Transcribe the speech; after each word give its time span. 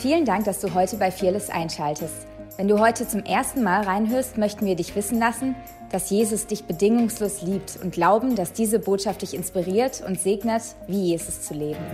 Vielen 0.00 0.24
Dank, 0.24 0.46
dass 0.46 0.60
du 0.62 0.72
heute 0.72 0.96
bei 0.96 1.10
Fearless 1.10 1.50
einschaltest. 1.50 2.26
Wenn 2.56 2.68
du 2.68 2.78
heute 2.78 3.06
zum 3.06 3.22
ersten 3.22 3.62
Mal 3.62 3.82
reinhörst, 3.82 4.38
möchten 4.38 4.64
wir 4.64 4.74
dich 4.74 4.96
wissen 4.96 5.18
lassen, 5.18 5.54
dass 5.90 6.08
Jesus 6.08 6.46
dich 6.46 6.64
bedingungslos 6.64 7.42
liebt 7.42 7.78
und 7.82 7.92
glauben, 7.92 8.34
dass 8.34 8.54
diese 8.54 8.78
Botschaft 8.78 9.20
dich 9.20 9.34
inspiriert 9.34 10.02
und 10.08 10.18
segnet, 10.18 10.62
wie 10.86 11.08
Jesus 11.08 11.42
zu 11.42 11.52
leben. 11.52 11.84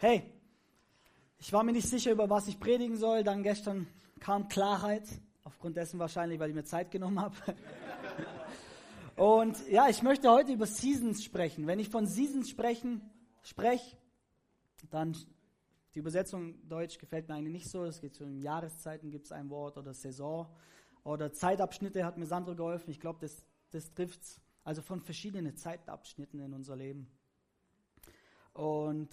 Hey, 0.00 0.24
ich 1.38 1.50
war 1.50 1.64
mir 1.64 1.72
nicht 1.72 1.88
sicher, 1.88 2.10
über 2.10 2.28
was 2.28 2.48
ich 2.48 2.60
predigen 2.60 2.98
soll. 2.98 3.24
Dann 3.24 3.42
gestern 3.42 3.86
kam 4.20 4.48
Klarheit, 4.48 5.04
aufgrund 5.44 5.78
dessen 5.78 5.98
wahrscheinlich, 5.98 6.38
weil 6.38 6.50
ich 6.50 6.54
mir 6.54 6.64
Zeit 6.64 6.90
genommen 6.90 7.18
habe. 7.18 7.34
Und 9.16 9.56
ja, 9.70 9.88
ich 9.88 10.02
möchte 10.02 10.30
heute 10.30 10.52
über 10.52 10.66
Seasons 10.66 11.24
sprechen. 11.24 11.66
Wenn 11.66 11.78
ich 11.78 11.88
von 11.88 12.06
Seasons 12.06 12.50
sprechen, 12.50 13.00
spreche, 13.48 13.96
dann 14.90 15.16
die 15.94 15.98
Übersetzung 15.98 16.68
Deutsch 16.68 16.98
gefällt 16.98 17.28
mir 17.28 17.34
eigentlich 17.34 17.52
nicht 17.52 17.70
so. 17.70 17.84
Es 17.84 18.00
geht 18.00 18.14
so 18.14 18.24
um 18.24 18.38
Jahreszeiten, 18.38 19.10
gibt 19.10 19.26
es 19.26 19.32
ein 19.32 19.48
Wort 19.50 19.76
oder 19.78 19.94
Saison 19.94 20.46
oder 21.02 21.32
Zeitabschnitte 21.32 22.04
hat 22.04 22.18
mir 22.18 22.26
Sandro 22.26 22.54
geholfen. 22.54 22.90
Ich 22.90 23.00
glaube, 23.00 23.18
das, 23.20 23.44
das 23.70 23.92
trifft. 23.94 24.20
Also 24.64 24.82
von 24.82 25.00
verschiedenen 25.00 25.56
Zeitabschnitten 25.56 26.40
in 26.40 26.52
unser 26.52 26.76
Leben. 26.76 27.08
Und 28.52 29.08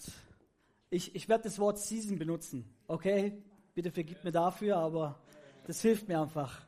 ich, 0.90 1.14
ich 1.14 1.28
werde 1.28 1.44
das 1.44 1.58
Wort 1.58 1.78
Season 1.78 2.18
benutzen. 2.18 2.70
Okay? 2.86 3.42
Bitte 3.74 3.90
vergib 3.90 4.22
mir 4.22 4.32
dafür, 4.32 4.76
aber 4.76 5.18
das 5.66 5.80
hilft 5.80 6.08
mir 6.08 6.20
einfach. 6.20 6.66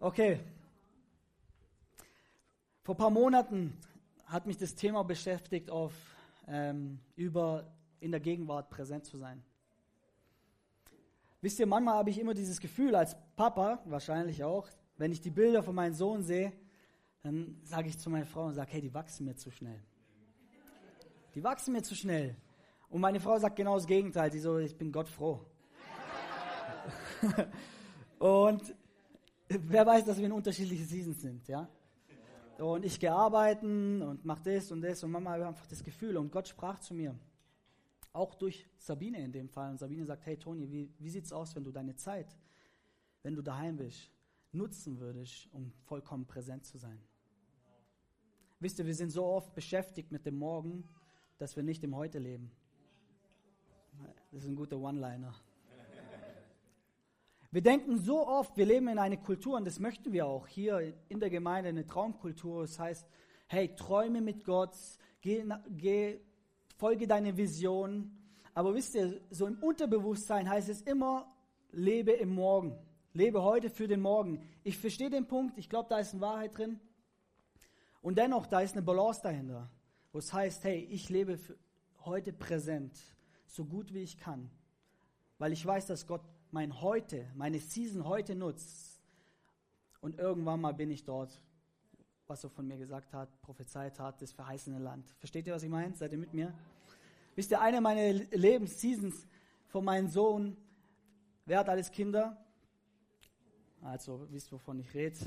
Okay. 0.00 0.40
Vor 2.82 2.94
ein 2.94 2.98
paar 2.98 3.10
Monaten 3.10 3.78
hat 4.26 4.46
mich 4.46 4.58
das 4.58 4.74
Thema 4.74 5.02
beschäftigt 5.02 5.70
auf 5.70 5.94
ähm, 6.50 6.98
über 7.16 7.72
in 8.00 8.10
der 8.10 8.20
Gegenwart 8.20 8.68
präsent 8.70 9.04
zu 9.04 9.16
sein. 9.16 9.42
Wisst 11.40 11.58
ihr, 11.58 11.66
manchmal 11.66 11.94
habe 11.94 12.10
ich 12.10 12.18
immer 12.18 12.34
dieses 12.34 12.60
Gefühl, 12.60 12.94
als 12.94 13.16
Papa 13.36 13.80
wahrscheinlich 13.86 14.44
auch, 14.44 14.68
wenn 14.98 15.12
ich 15.12 15.20
die 15.20 15.30
Bilder 15.30 15.62
von 15.62 15.74
meinem 15.74 15.94
Sohn 15.94 16.22
sehe, 16.22 16.52
dann 17.22 17.58
sage 17.62 17.88
ich 17.88 17.98
zu 17.98 18.10
meiner 18.10 18.26
Frau 18.26 18.46
und 18.46 18.54
sage, 18.54 18.72
hey, 18.72 18.80
die 18.80 18.92
wachsen 18.92 19.24
mir 19.24 19.36
zu 19.36 19.50
schnell. 19.50 19.80
Die 21.34 21.42
wachsen 21.42 21.72
mir 21.72 21.82
zu 21.82 21.94
schnell. 21.94 22.36
Und 22.88 23.00
meine 23.00 23.20
Frau 23.20 23.38
sagt 23.38 23.56
genau 23.56 23.76
das 23.76 23.86
Gegenteil. 23.86 24.32
Sie 24.32 24.40
so, 24.40 24.58
ich 24.58 24.76
bin 24.76 24.90
Gott 24.90 25.08
froh. 25.08 25.46
und 28.18 28.74
wer 29.48 29.86
weiß, 29.86 30.04
dass 30.04 30.18
wir 30.18 30.26
in 30.26 30.32
unterschiedlichen 30.32 30.86
Seasons 30.86 31.20
sind, 31.20 31.46
ja? 31.48 31.68
Und 32.60 32.84
ich 32.84 33.00
gehe 33.00 33.12
arbeiten 33.12 34.02
und 34.02 34.24
mache 34.24 34.42
das 34.42 34.70
und 34.70 34.82
das 34.82 35.02
und 35.02 35.10
Mama 35.10 35.30
hat 35.30 35.40
einfach 35.40 35.66
das 35.66 35.82
Gefühl. 35.82 36.18
Und 36.18 36.30
Gott 36.30 36.46
sprach 36.46 36.78
zu 36.78 36.92
mir, 36.92 37.18
auch 38.12 38.34
durch 38.34 38.68
Sabine 38.76 39.18
in 39.22 39.32
dem 39.32 39.48
Fall. 39.48 39.70
Und 39.70 39.78
Sabine 39.78 40.04
sagt, 40.04 40.26
hey 40.26 40.36
Toni, 40.36 40.70
wie, 40.70 40.92
wie 40.98 41.08
sieht 41.08 41.24
es 41.24 41.32
aus, 41.32 41.56
wenn 41.56 41.64
du 41.64 41.72
deine 41.72 41.96
Zeit, 41.96 42.36
wenn 43.22 43.34
du 43.34 43.40
daheim 43.40 43.76
bist, 43.76 44.10
nutzen 44.52 44.98
würdest, 44.98 45.48
um 45.52 45.72
vollkommen 45.84 46.26
präsent 46.26 46.66
zu 46.66 46.76
sein? 46.76 47.00
Wisst 48.58 48.78
ihr, 48.78 48.84
wir 48.84 48.94
sind 48.94 49.10
so 49.10 49.24
oft 49.24 49.54
beschäftigt 49.54 50.12
mit 50.12 50.26
dem 50.26 50.36
Morgen, 50.36 50.86
dass 51.38 51.56
wir 51.56 51.62
nicht 51.62 51.82
im 51.82 51.96
Heute 51.96 52.18
leben. 52.18 52.50
Das 54.32 54.42
ist 54.42 54.48
ein 54.48 54.56
guter 54.56 54.78
One-Liner. 54.78 55.34
Wir 57.52 57.62
denken 57.62 57.98
so 57.98 58.28
oft, 58.28 58.56
wir 58.56 58.64
leben 58.64 58.86
in 58.86 58.98
einer 59.00 59.16
Kultur, 59.16 59.56
und 59.56 59.64
das 59.64 59.80
möchten 59.80 60.12
wir 60.12 60.24
auch 60.24 60.46
hier 60.46 60.94
in 61.08 61.18
der 61.18 61.30
Gemeinde, 61.30 61.70
eine 61.70 61.84
Traumkultur. 61.84 62.62
Das 62.62 62.78
heißt, 62.78 63.08
hey, 63.48 63.74
träume 63.74 64.20
mit 64.20 64.44
Gott, 64.44 64.76
geh, 65.20 65.44
geh, 65.70 66.20
folge 66.76 67.08
deine 67.08 67.36
Vision. 67.36 68.16
Aber 68.54 68.72
wisst 68.72 68.94
ihr, 68.94 69.20
so 69.30 69.48
im 69.48 69.60
Unterbewusstsein 69.60 70.48
heißt 70.48 70.68
es 70.68 70.82
immer, 70.82 71.34
lebe 71.72 72.12
im 72.12 72.32
Morgen. 72.32 72.78
Lebe 73.14 73.42
heute 73.42 73.68
für 73.68 73.88
den 73.88 74.00
Morgen. 74.00 74.46
Ich 74.62 74.78
verstehe 74.78 75.10
den 75.10 75.26
Punkt, 75.26 75.58
ich 75.58 75.68
glaube, 75.68 75.88
da 75.88 75.98
ist 75.98 76.12
eine 76.12 76.20
Wahrheit 76.20 76.56
drin. 76.56 76.78
Und 78.00 78.16
dennoch, 78.16 78.46
da 78.46 78.60
ist 78.60 78.74
eine 78.74 78.82
Balance 78.82 79.22
dahinter, 79.24 79.68
wo 80.12 80.18
es 80.18 80.32
heißt, 80.32 80.62
hey, 80.62 80.86
ich 80.88 81.08
lebe 81.08 81.36
heute 82.04 82.32
präsent, 82.32 82.96
so 83.46 83.64
gut 83.64 83.92
wie 83.92 84.04
ich 84.04 84.18
kann, 84.18 84.52
weil 85.38 85.52
ich 85.52 85.66
weiß, 85.66 85.86
dass 85.86 86.06
Gott 86.06 86.22
mein 86.52 86.80
Heute, 86.80 87.26
meine 87.34 87.58
Season 87.58 88.04
heute 88.04 88.34
nutzt. 88.34 89.00
Und 90.00 90.18
irgendwann 90.18 90.60
mal 90.60 90.72
bin 90.72 90.90
ich 90.90 91.04
dort, 91.04 91.40
was 92.26 92.44
er 92.44 92.50
von 92.50 92.66
mir 92.66 92.78
gesagt 92.78 93.12
hat, 93.12 93.40
prophezeit 93.42 93.98
hat, 93.98 94.22
das 94.22 94.32
verheißene 94.32 94.78
Land. 94.78 95.08
Versteht 95.18 95.46
ihr, 95.46 95.54
was 95.54 95.62
ich 95.62 95.68
meine? 95.68 95.94
Seid 95.94 96.12
ihr 96.12 96.18
mit 96.18 96.32
mir? 96.32 96.52
Wisst 97.34 97.50
ihr, 97.50 97.60
eine 97.60 97.80
meiner 97.80 98.12
Lebensseasons 98.12 99.26
von 99.66 99.84
meinem 99.84 100.08
Sohn, 100.08 100.56
wer 101.46 101.60
hat 101.60 101.68
alles 101.68 101.90
Kinder? 101.90 102.36
Also, 103.82 104.26
wisst 104.30 104.52
wovon 104.52 104.78
ich 104.78 104.92
rede? 104.94 105.18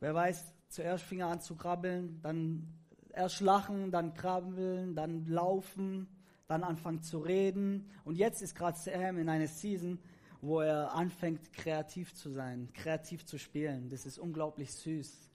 Wer 0.00 0.14
weiß, 0.14 0.52
zuerst 0.68 1.04
fing 1.04 1.20
er 1.20 1.28
an 1.28 1.40
zu 1.40 1.56
krabbeln, 1.56 2.20
dann 2.22 2.66
erst 3.12 3.40
lachen, 3.40 3.90
dann 3.90 4.14
krabbeln, 4.14 4.94
dann 4.94 5.26
laufen, 5.26 6.08
dann 6.46 6.62
anfangen 6.62 7.02
zu 7.02 7.18
reden. 7.18 7.90
Und 8.04 8.16
jetzt 8.16 8.42
ist 8.42 8.54
gerade 8.54 8.78
Sam 8.78 9.18
in 9.18 9.28
einer 9.28 9.48
Season, 9.48 9.98
wo 10.40 10.60
er 10.60 10.94
anfängt, 10.94 11.52
kreativ 11.52 12.14
zu 12.14 12.30
sein, 12.30 12.72
kreativ 12.72 13.24
zu 13.24 13.38
spielen. 13.38 13.88
Das 13.88 14.06
ist 14.06 14.18
unglaublich 14.18 14.72
süß. 14.72 15.30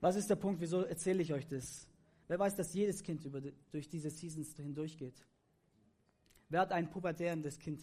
Was 0.00 0.16
ist 0.16 0.28
der 0.28 0.36
Punkt, 0.36 0.60
wieso 0.60 0.82
erzähle 0.82 1.22
ich 1.22 1.32
euch 1.32 1.46
das? 1.46 1.86
Wer 2.26 2.38
weiß, 2.38 2.56
dass 2.56 2.74
jedes 2.74 3.02
Kind 3.02 3.24
über, 3.24 3.40
durch 3.70 3.88
diese 3.88 4.10
Seasons 4.10 4.54
hindurchgeht? 4.56 5.14
Wer 6.48 6.60
hat 6.60 6.72
ein 6.72 6.90
pubertärendes 6.90 7.58
Kind? 7.58 7.82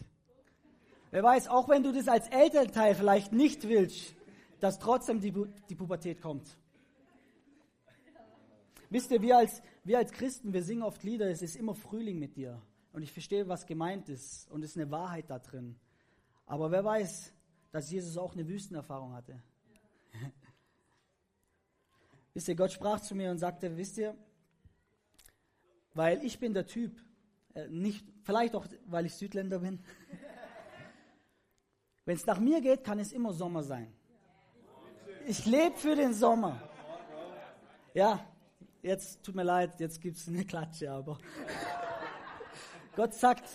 Wer 1.11 1.23
weiß, 1.23 1.47
auch 1.47 1.67
wenn 1.69 1.83
du 1.83 1.91
das 1.91 2.07
als 2.07 2.27
Elternteil 2.29 2.95
vielleicht 2.95 3.33
nicht 3.33 3.67
willst, 3.67 4.15
dass 4.59 4.79
trotzdem 4.79 5.19
die, 5.19 5.33
die 5.69 5.75
Pubertät 5.75 6.21
kommt. 6.21 6.57
Wisst 8.89 9.11
ihr, 9.11 9.21
wir 9.21 9.37
als, 9.37 9.61
wir 9.83 9.97
als 9.97 10.11
Christen, 10.11 10.53
wir 10.53 10.63
singen 10.63 10.83
oft 10.83 11.03
Lieder, 11.03 11.29
es 11.29 11.41
ist 11.41 11.55
immer 11.55 11.73
Frühling 11.73 12.19
mit 12.19 12.35
dir. 12.35 12.61
Und 12.93 13.03
ich 13.03 13.11
verstehe, 13.11 13.47
was 13.47 13.65
gemeint 13.65 14.09
ist. 14.09 14.49
Und 14.51 14.63
es 14.63 14.71
ist 14.71 14.77
eine 14.77 14.91
Wahrheit 14.91 15.29
da 15.29 15.39
drin. 15.39 15.75
Aber 16.45 16.71
wer 16.71 16.83
weiß, 16.83 17.33
dass 17.71 17.89
Jesus 17.89 18.17
auch 18.17 18.33
eine 18.33 18.47
Wüstenerfahrung 18.47 19.13
hatte. 19.13 19.41
wisst 22.33 22.47
ihr, 22.47 22.55
Gott 22.55 22.71
sprach 22.71 22.99
zu 22.99 23.15
mir 23.15 23.31
und 23.31 23.37
sagte, 23.37 23.75
wisst 23.77 23.97
ihr, 23.97 24.15
weil 25.93 26.23
ich 26.23 26.39
bin 26.39 26.53
der 26.53 26.65
Typ, 26.65 27.01
äh, 27.53 27.67
nicht, 27.67 28.05
vielleicht 28.23 28.55
auch, 28.55 28.65
weil 28.85 29.05
ich 29.05 29.15
Südländer 29.15 29.59
bin. 29.59 29.83
Wenn 32.05 32.15
es 32.15 32.25
nach 32.25 32.39
mir 32.39 32.61
geht, 32.61 32.83
kann 32.83 32.99
es 32.99 33.11
immer 33.11 33.33
Sommer 33.33 33.63
sein. 33.63 33.93
Ich 35.27 35.45
lebe 35.45 35.77
für 35.77 35.95
den 35.95 36.13
Sommer. 36.13 36.59
Ja, 37.93 38.25
jetzt 38.81 39.21
tut 39.23 39.35
mir 39.35 39.43
leid, 39.43 39.79
jetzt 39.79 40.01
gibt 40.01 40.17
es 40.17 40.27
eine 40.27 40.45
Klatsche, 40.45 40.91
aber 40.91 41.19
Gott 42.95 43.13
sagt, 43.13 43.47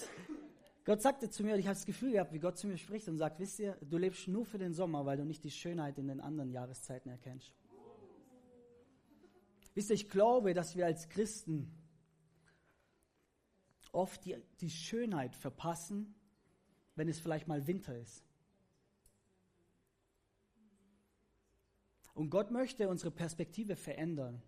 Gott 0.87 1.03
sagte 1.03 1.29
zu 1.29 1.43
mir, 1.43 1.55
und 1.55 1.59
ich 1.59 1.67
habe 1.67 1.75
das 1.75 1.85
Gefühl 1.85 2.13
gehabt, 2.13 2.33
wie 2.33 2.39
Gott 2.39 2.57
zu 2.57 2.69
mir 2.69 2.79
spricht 2.79 3.09
und 3.09 3.19
sagt, 3.19 3.41
wisst 3.41 3.59
ihr, 3.59 3.77
du 3.81 3.99
lebst 3.99 4.29
nur 4.29 4.47
für 4.47 4.57
den 4.57 4.73
Sommer, 4.73 5.05
weil 5.05 5.17
du 5.17 5.25
nicht 5.25 5.43
die 5.43 5.51
Schönheit 5.51 5.99
in 5.99 6.07
den 6.07 6.21
anderen 6.21 6.53
Jahreszeiten 6.53 7.11
erkennst. 7.11 7.53
Wisst 9.75 9.91
ihr, 9.91 9.95
ich 9.95 10.09
glaube, 10.09 10.55
dass 10.55 10.77
wir 10.77 10.87
als 10.87 11.09
Christen 11.09 11.77
oft 13.91 14.25
die, 14.25 14.37
die 14.61 14.71
Schönheit 14.71 15.35
verpassen, 15.35 16.15
wenn 16.95 17.09
es 17.09 17.19
vielleicht 17.19 17.49
mal 17.49 17.67
Winter 17.67 17.99
ist. 17.99 18.25
Und 22.15 22.31
Gott 22.31 22.53
möchte 22.53 22.89
unsere 22.89 23.11
Perspektive 23.11 23.75
verändern 23.75 24.41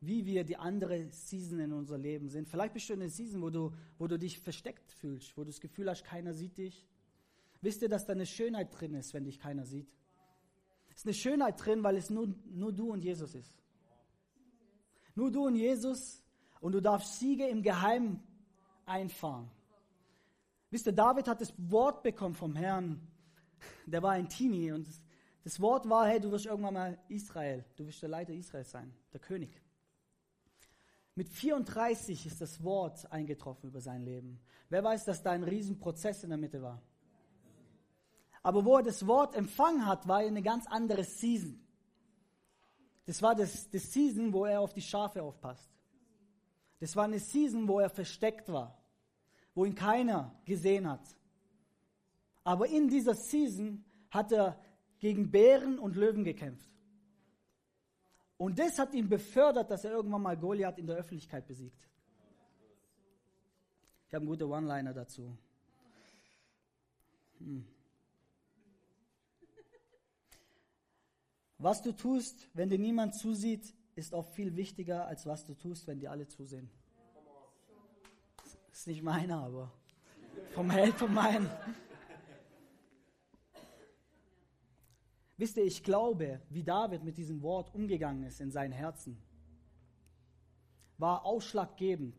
wie 0.00 0.26
wir 0.26 0.44
die 0.44 0.56
andere 0.56 1.10
Season 1.10 1.58
in 1.58 1.72
unser 1.72 1.98
Leben 1.98 2.28
sind. 2.28 2.48
Vielleicht 2.48 2.74
bist 2.74 2.88
du 2.88 2.94
in 2.94 3.00
einer 3.00 3.10
Season, 3.10 3.40
wo 3.42 3.50
du, 3.50 3.72
wo 3.98 4.06
du 4.06 4.18
dich 4.18 4.38
versteckt 4.38 4.90
fühlst, 4.92 5.36
wo 5.36 5.42
du 5.42 5.50
das 5.50 5.60
Gefühl 5.60 5.88
hast, 5.88 6.04
keiner 6.04 6.34
sieht 6.34 6.58
dich. 6.58 6.86
Wisst 7.62 7.82
ihr, 7.82 7.88
dass 7.88 8.04
da 8.04 8.12
eine 8.12 8.26
Schönheit 8.26 8.68
drin 8.78 8.94
ist, 8.94 9.14
wenn 9.14 9.24
dich 9.24 9.38
keiner 9.38 9.64
sieht? 9.64 9.88
Es 10.90 10.98
ist 10.98 11.06
eine 11.06 11.14
Schönheit 11.14 11.64
drin, 11.64 11.82
weil 11.82 11.96
es 11.96 12.10
nur, 12.10 12.34
nur 12.46 12.72
du 12.72 12.92
und 12.92 13.04
Jesus 13.04 13.34
ist. 13.34 13.54
Nur 15.14 15.30
du 15.30 15.46
und 15.46 15.56
Jesus 15.56 16.22
und 16.60 16.72
du 16.72 16.80
darfst 16.80 17.18
Siege 17.18 17.48
im 17.48 17.62
Geheimen 17.62 18.22
einfahren. 18.84 19.50
Wisst 20.70 20.86
ihr, 20.86 20.92
David 20.92 21.28
hat 21.28 21.40
das 21.40 21.54
Wort 21.56 22.02
bekommen 22.02 22.34
vom 22.34 22.54
Herrn. 22.54 23.00
Der 23.86 24.02
war 24.02 24.12
ein 24.12 24.28
Teenie 24.28 24.72
und 24.72 24.86
das 25.42 25.60
Wort 25.60 25.88
war, 25.88 26.06
hey, 26.06 26.20
du 26.20 26.30
wirst 26.32 26.46
irgendwann 26.46 26.74
mal 26.74 26.98
Israel, 27.08 27.64
du 27.76 27.86
wirst 27.86 28.02
der 28.02 28.08
Leiter 28.08 28.32
Israels 28.32 28.70
sein, 28.70 28.92
der 29.12 29.20
König. 29.20 29.50
Mit 31.16 31.30
34 31.30 32.26
ist 32.26 32.42
das 32.42 32.62
Wort 32.62 33.10
eingetroffen 33.10 33.70
über 33.70 33.80
sein 33.80 34.02
Leben. 34.02 34.38
Wer 34.68 34.84
weiß, 34.84 35.06
dass 35.06 35.22
da 35.22 35.30
ein 35.30 35.44
Riesenprozess 35.44 36.22
in 36.22 36.28
der 36.28 36.38
Mitte 36.38 36.60
war. 36.60 36.82
Aber 38.42 38.64
wo 38.66 38.76
er 38.76 38.82
das 38.82 39.06
Wort 39.06 39.34
empfangen 39.34 39.86
hat, 39.86 40.06
war 40.06 40.18
eine 40.18 40.42
ganz 40.42 40.66
andere 40.66 41.04
Season. 41.04 41.58
Das 43.06 43.22
war 43.22 43.34
das, 43.34 43.70
das 43.70 43.92
Season, 43.92 44.30
wo 44.32 44.44
er 44.44 44.60
auf 44.60 44.74
die 44.74 44.82
Schafe 44.82 45.22
aufpasst. 45.22 45.70
Das 46.80 46.94
war 46.94 47.04
eine 47.04 47.18
Season, 47.18 47.66
wo 47.66 47.80
er 47.80 47.88
versteckt 47.88 48.52
war, 48.52 48.76
wo 49.54 49.64
ihn 49.64 49.74
keiner 49.74 50.38
gesehen 50.44 50.86
hat. 50.86 51.16
Aber 52.44 52.68
in 52.68 52.88
dieser 52.88 53.14
Season 53.14 53.82
hat 54.10 54.32
er 54.32 54.60
gegen 54.98 55.30
Bären 55.30 55.78
und 55.78 55.96
Löwen 55.96 56.24
gekämpft. 56.24 56.75
Und 58.38 58.58
das 58.58 58.78
hat 58.78 58.92
ihn 58.94 59.08
befördert, 59.08 59.70
dass 59.70 59.84
er 59.84 59.92
irgendwann 59.92 60.22
mal 60.22 60.36
Goliath 60.36 60.78
in 60.78 60.86
der 60.86 60.96
Öffentlichkeit 60.96 61.46
besiegt. 61.46 61.88
Ich 64.08 64.14
habe 64.14 64.22
einen 64.22 64.28
guten 64.28 64.44
One-Liner 64.44 64.92
dazu. 64.92 65.36
Hm. 67.38 67.66
Was 71.58 71.80
du 71.82 71.92
tust, 71.92 72.48
wenn 72.52 72.68
dir 72.68 72.78
niemand 72.78 73.14
zusieht, 73.14 73.74
ist 73.94 74.12
oft 74.12 74.34
viel 74.34 74.54
wichtiger, 74.56 75.06
als 75.06 75.24
was 75.24 75.44
du 75.44 75.54
tust, 75.54 75.86
wenn 75.86 75.98
dir 75.98 76.10
alle 76.10 76.28
zusehen. 76.28 76.70
Ist 78.70 78.86
nicht 78.86 79.02
meiner, 79.02 79.42
aber 79.42 79.72
vom 80.52 80.70
Held 80.70 80.94
von 80.96 81.14
meinen. 81.14 81.50
Wisst 85.38 85.56
ihr, 85.58 85.64
ich 85.64 85.82
glaube, 85.82 86.40
wie 86.48 86.62
David 86.62 87.04
mit 87.04 87.18
diesem 87.18 87.42
Wort 87.42 87.74
umgegangen 87.74 88.24
ist 88.24 88.40
in 88.40 88.50
seinem 88.50 88.72
Herzen, 88.72 89.18
war 90.98 91.26
ausschlaggebend, 91.26 92.16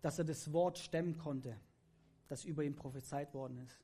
dass 0.00 0.18
er 0.18 0.24
das 0.24 0.52
Wort 0.52 0.78
stemmen 0.78 1.16
konnte, 1.16 1.56
das 2.26 2.44
über 2.44 2.64
ihn 2.64 2.74
prophezeit 2.74 3.34
worden 3.34 3.58
ist. 3.58 3.80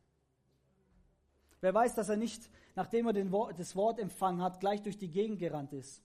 Wer 1.61 1.73
weiß, 1.73 1.95
dass 1.95 2.09
er 2.09 2.17
nicht, 2.17 2.51
nachdem 2.75 3.06
er 3.06 3.33
Wort, 3.33 3.59
das 3.59 3.75
Wort 3.77 3.99
empfangen 3.99 4.43
hat, 4.43 4.61
gleich 4.61 4.83
durch 4.83 4.99
die 4.99 5.11
Gegend 5.11 5.39
gerannt 5.39 5.73
ist. 5.73 6.03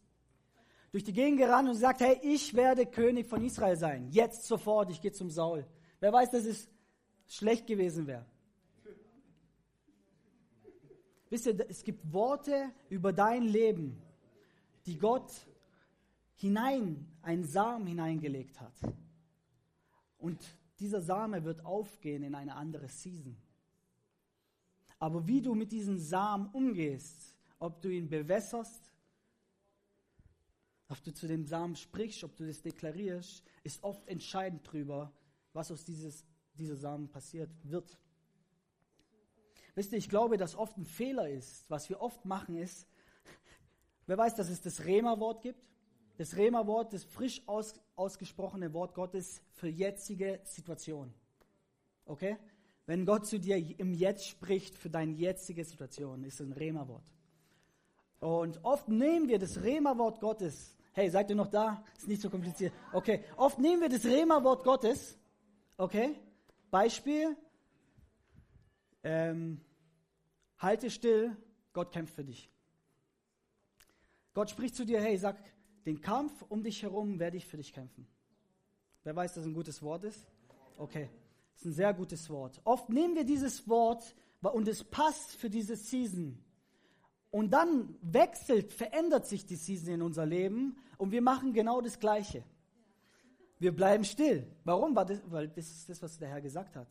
Durch 0.92 1.04
die 1.04 1.14
Gegend 1.14 1.40
gerannt 1.40 1.68
und 1.68 1.76
sagt, 1.76 2.00
hey, 2.00 2.20
ich 2.22 2.54
werde 2.54 2.86
König 2.86 3.28
von 3.28 3.44
Israel 3.44 3.76
sein. 3.76 4.10
Jetzt 4.10 4.46
sofort, 4.46 4.90
ich 4.90 5.02
gehe 5.02 5.12
zum 5.12 5.30
Saul. 5.30 5.68
Wer 6.00 6.14
weiß, 6.14 6.32
dass 6.32 6.46
es 6.46 6.70
schlecht 7.28 7.68
gewesen 7.68 8.08
wäre. 8.08 8.26
Wisst 11.30 11.46
ihr, 11.46 11.70
es 11.70 11.84
gibt 11.84 12.12
Worte 12.12 12.72
über 12.90 13.14
dein 13.14 13.44
Leben, 13.44 14.02
die 14.86 14.98
Gott 14.98 15.32
hinein, 16.36 17.06
einen 17.22 17.44
Samen 17.44 17.88
hineingelegt 17.88 18.60
hat. 18.60 18.74
Und 20.18 20.40
dieser 20.80 21.02
Same 21.02 21.44
wird 21.44 21.66
aufgehen 21.66 22.24
in 22.24 22.36
eine 22.36 22.56
andere 22.56 22.88
Season. 22.88 23.36
Aber 24.98 25.28
wie 25.28 25.42
du 25.42 25.56
mit 25.56 25.72
diesem 25.72 25.98
Samen 25.98 26.48
umgehst, 26.48 27.36
ob 27.60 27.82
du 27.82 27.90
ihn 27.90 28.10
bewässerst, 28.10 28.92
ob 30.90 31.04
du 31.04 31.14
zu 31.14 31.28
dem 31.28 31.46
Samen 31.46 31.76
sprichst, 31.76 32.24
ob 32.24 32.36
du 32.36 32.48
das 32.48 32.62
deklarierst, 32.62 33.44
ist 33.64 33.84
oft 33.84 34.08
entscheidend 34.08 34.66
darüber, 34.66 35.12
was 35.54 35.72
aus 35.72 35.86
dieses, 35.86 36.26
dieser 36.56 36.76
Samen 36.76 37.08
passiert 37.08 37.50
wird. 37.64 37.98
Wisst 39.80 39.94
ihr, 39.94 39.98
ich 39.98 40.10
glaube, 40.10 40.36
dass 40.36 40.58
oft 40.58 40.78
ein 40.78 40.84
Fehler 40.84 41.30
ist. 41.30 41.64
Was 41.70 41.88
wir 41.88 42.02
oft 42.02 42.26
machen 42.26 42.58
ist, 42.58 42.86
wer 44.08 44.18
weiß, 44.18 44.36
dass 44.36 44.50
es 44.50 44.60
das 44.60 44.84
Rema-Wort 44.84 45.42
gibt? 45.42 45.64
Das 46.18 46.36
Rema-Wort, 46.36 46.92
das 46.92 47.06
frisch 47.06 47.42
aus, 47.46 47.76
ausgesprochene 47.96 48.74
Wort 48.74 48.94
Gottes 48.94 49.42
für 49.54 49.70
jetzige 49.70 50.42
Situation. 50.44 51.14
Okay? 52.04 52.36
Wenn 52.88 53.06
Gott 53.06 53.26
zu 53.26 53.40
dir 53.40 53.56
im 53.80 53.94
Jetzt 53.94 54.28
spricht 54.28 54.76
für 54.76 54.90
deine 54.90 55.14
jetzige 55.14 55.64
Situation, 55.64 56.26
ist 56.26 56.42
es 56.42 56.46
ein 56.46 56.52
Rema-Wort. 56.52 57.06
Und 58.20 58.62
oft 58.66 58.90
nehmen 58.90 59.30
wir 59.30 59.40
das 59.40 59.64
Rema-Wort 59.64 60.20
Gottes. 60.20 60.76
Hey, 60.92 61.10
seid 61.10 61.30
ihr 61.30 61.38
noch 61.38 61.48
da? 61.48 61.86
Ist 61.98 62.10
nicht 62.10 62.22
so 62.22 62.30
kompliziert. 62.30 62.74
Okay. 62.92 63.24
Oft 63.38 63.58
nehmen 63.60 63.82
wir 63.82 63.88
das 63.88 64.04
Rema-Wort 64.04 64.66
Gottes. 64.66 65.18
Okay. 65.78 66.16
Beispiel. 66.70 67.38
Ähm, 69.06 69.62
halte 70.60 70.92
still. 70.92 71.36
Gott 71.74 71.92
kämpft 71.92 72.14
für 72.14 72.24
dich. 72.24 72.50
Gott 74.34 74.50
spricht 74.50 74.76
zu 74.76 74.86
dir. 74.86 75.02
Hey, 75.02 75.18
sag, 75.18 75.38
den 75.86 76.02
Kampf 76.02 76.44
um 76.50 76.64
dich 76.64 76.84
herum 76.84 77.20
werde 77.20 77.38
ich 77.38 77.46
für 77.46 77.58
dich 77.58 77.74
kämpfen. 77.74 78.08
Wer 79.04 79.16
weiß, 79.16 79.34
dass 79.34 79.46
ein 79.46 79.54
gutes 79.54 79.82
Wort 79.82 80.04
ist? 80.04 80.28
Okay. 80.78 81.10
Das 81.54 81.62
ist 81.62 81.66
ein 81.66 81.74
sehr 81.74 81.94
gutes 81.94 82.30
Wort. 82.30 82.62
Oft 82.64 82.90
nehmen 82.90 83.16
wir 83.16 83.26
dieses 83.26 83.68
Wort 83.68 84.16
und 84.42 84.68
es 84.68 84.84
passt 84.84 85.36
für 85.36 85.50
diese 85.50 85.76
Season. 85.76 86.42
Und 87.32 87.52
dann 87.52 87.96
wechselt, 88.02 88.72
verändert 88.72 89.28
sich 89.28 89.46
die 89.46 89.56
Season 89.56 89.94
in 89.96 90.02
unser 90.02 90.26
Leben 90.26 90.78
und 90.98 91.12
wir 91.12 91.22
machen 91.22 91.54
genau 91.54 91.82
das 91.82 92.00
Gleiche. 92.00 92.44
Wir 93.60 93.76
bleiben 93.76 94.06
still. 94.06 94.48
Warum? 94.64 94.96
Weil 94.96 95.50
das 95.50 95.70
ist 95.70 95.90
das, 95.90 96.02
was 96.02 96.18
der 96.18 96.30
Herr 96.30 96.42
gesagt 96.42 96.76
hat. 96.76 96.88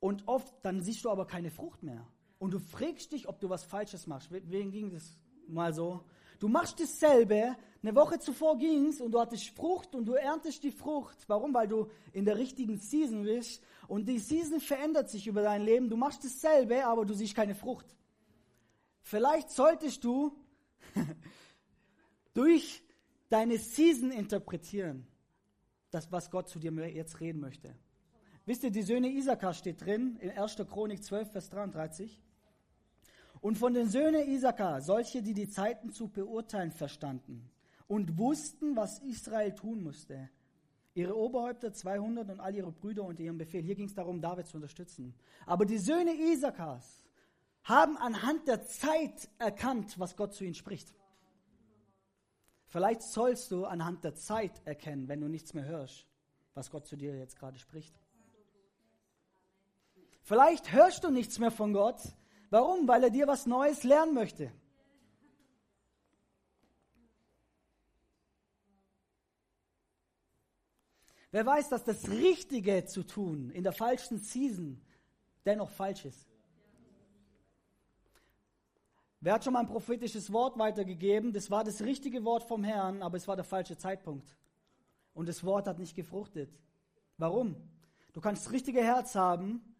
Und 0.00 0.26
oft, 0.28 0.52
dann 0.62 0.82
siehst 0.82 1.04
du 1.04 1.10
aber 1.10 1.26
keine 1.26 1.50
Frucht 1.50 1.82
mehr. 1.82 2.06
Und 2.38 2.52
du 2.52 2.58
fragst 2.58 3.12
dich, 3.12 3.28
ob 3.28 3.40
du 3.40 3.48
was 3.48 3.64
Falsches 3.64 4.06
machst. 4.06 4.30
Wem 4.30 4.70
ging 4.70 4.90
das 4.90 5.16
mal 5.48 5.72
so? 5.72 6.04
Du 6.38 6.48
machst 6.48 6.78
dasselbe, 6.80 7.56
eine 7.82 7.94
Woche 7.94 8.18
zuvor 8.18 8.58
ging 8.58 8.88
es 8.88 9.00
und 9.00 9.12
du 9.12 9.20
hattest 9.20 9.48
Frucht 9.50 9.94
und 9.94 10.04
du 10.06 10.14
erntest 10.14 10.62
die 10.62 10.70
Frucht. 10.70 11.16
Warum? 11.28 11.54
Weil 11.54 11.68
du 11.68 11.90
in 12.12 12.24
der 12.24 12.36
richtigen 12.36 12.78
Season 12.78 13.22
bist 13.22 13.62
und 13.88 14.06
die 14.06 14.18
Season 14.18 14.60
verändert 14.60 15.08
sich 15.08 15.26
über 15.26 15.42
dein 15.42 15.62
Leben. 15.62 15.88
Du 15.88 15.96
machst 15.96 16.24
dasselbe, 16.24 16.84
aber 16.84 17.06
du 17.06 17.14
siehst 17.14 17.34
keine 17.34 17.54
Frucht. 17.54 17.86
Vielleicht 19.00 19.50
solltest 19.50 20.04
du 20.04 20.36
durch 22.34 22.82
deine 23.28 23.56
Season 23.56 24.10
interpretieren, 24.10 25.06
das, 25.90 26.10
was 26.12 26.30
Gott 26.30 26.48
zu 26.48 26.58
dir 26.58 26.72
jetzt 26.88 27.20
reden 27.20 27.40
möchte. 27.40 27.74
Wisst 28.46 28.62
ihr, 28.62 28.70
die 28.70 28.82
Söhne 28.82 29.08
Isakar 29.10 29.54
steht 29.54 29.84
drin 29.84 30.16
in 30.20 30.30
1. 30.30 30.56
Chronik 30.70 31.02
12, 31.02 31.32
Vers 31.32 31.50
33. 31.50 32.22
Und 33.40 33.58
von 33.58 33.74
den 33.74 33.88
Söhnen 33.88 34.28
Isakar, 34.28 34.80
solche, 34.80 35.20
die 35.20 35.34
die 35.34 35.48
Zeiten 35.48 35.90
zu 35.90 36.08
beurteilen 36.08 36.70
verstanden 36.70 37.50
und 37.88 38.18
wussten, 38.18 38.76
was 38.76 39.00
Israel 39.00 39.52
tun 39.52 39.82
musste. 39.82 40.30
Ihre 40.94 41.16
Oberhäupter 41.16 41.72
200 41.72 42.30
und 42.30 42.40
all 42.40 42.54
ihre 42.54 42.70
Brüder 42.70 43.02
unter 43.02 43.22
ihrem 43.22 43.36
Befehl. 43.36 43.62
Hier 43.62 43.74
ging 43.74 43.88
es 43.88 43.94
darum, 43.94 44.20
David 44.20 44.46
zu 44.46 44.56
unterstützen. 44.56 45.14
Aber 45.44 45.66
die 45.66 45.78
Söhne 45.78 46.14
Isakars 46.14 47.04
haben 47.64 47.98
anhand 47.98 48.46
der 48.46 48.64
Zeit 48.64 49.28
erkannt, 49.38 49.98
was 49.98 50.16
Gott 50.16 50.34
zu 50.34 50.44
ihnen 50.44 50.54
spricht. 50.54 50.94
Vielleicht 52.66 53.02
sollst 53.02 53.50
du 53.50 53.64
anhand 53.64 54.04
der 54.04 54.14
Zeit 54.14 54.62
erkennen, 54.64 55.08
wenn 55.08 55.20
du 55.20 55.28
nichts 55.28 55.52
mehr 55.52 55.64
hörst, 55.64 56.06
was 56.54 56.70
Gott 56.70 56.86
zu 56.86 56.96
dir 56.96 57.16
jetzt 57.16 57.36
gerade 57.36 57.58
spricht. 57.58 57.94
Vielleicht 60.26 60.72
hörst 60.72 61.02
du 61.04 61.10
nichts 61.10 61.38
mehr 61.38 61.50
von 61.50 61.72
Gott, 61.72 62.00
Warum? 62.50 62.86
Weil 62.86 63.04
er 63.04 63.10
dir 63.10 63.26
was 63.26 63.46
Neues 63.46 63.82
lernen 63.82 64.14
möchte. 64.14 64.52
Wer 71.32 71.44
weiß, 71.44 71.68
dass 71.68 71.84
das 71.84 72.08
Richtige 72.08 72.84
zu 72.86 73.02
tun 73.02 73.50
in 73.50 73.62
der 73.62 73.72
falschen 73.72 74.18
Season 74.18 74.80
dennoch 75.44 75.70
falsch 75.70 76.04
ist? 76.04 76.26
Wer 79.20 79.34
hat 79.34 79.44
schon 79.44 79.52
mal 79.52 79.60
ein 79.60 79.66
prophetisches 79.66 80.32
Wort 80.32 80.56
weitergegeben? 80.56 81.32
Das 81.32 81.50
war 81.50 81.64
das 81.64 81.82
richtige 81.82 82.24
Wort 82.24 82.44
vom 82.44 82.62
Herrn, 82.62 83.02
aber 83.02 83.16
es 83.16 83.26
war 83.26 83.34
der 83.34 83.44
falsche 83.44 83.76
Zeitpunkt. 83.76 84.36
Und 85.14 85.28
das 85.28 85.42
Wort 85.44 85.66
hat 85.66 85.78
nicht 85.78 85.96
gefruchtet. 85.96 86.50
Warum? 87.18 87.56
Du 88.12 88.20
kannst 88.20 88.46
das 88.46 88.52
richtige 88.52 88.82
Herz 88.82 89.14
haben, 89.14 89.75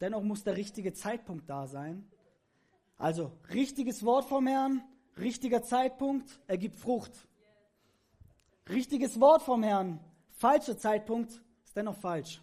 Dennoch 0.00 0.22
muss 0.22 0.42
der 0.42 0.56
richtige 0.56 0.92
Zeitpunkt 0.92 1.48
da 1.48 1.66
sein. 1.66 2.08
Also 2.96 3.32
richtiges 3.52 4.04
Wort 4.04 4.24
vom 4.24 4.46
Herrn, 4.46 4.82
richtiger 5.18 5.62
Zeitpunkt 5.62 6.40
ergibt 6.46 6.76
Frucht. 6.76 7.26
Richtiges 8.68 9.20
Wort 9.20 9.42
vom 9.42 9.62
Herrn, 9.62 10.00
falscher 10.28 10.78
Zeitpunkt 10.78 11.42
ist 11.64 11.76
dennoch 11.76 11.96
falsch. 11.96 12.42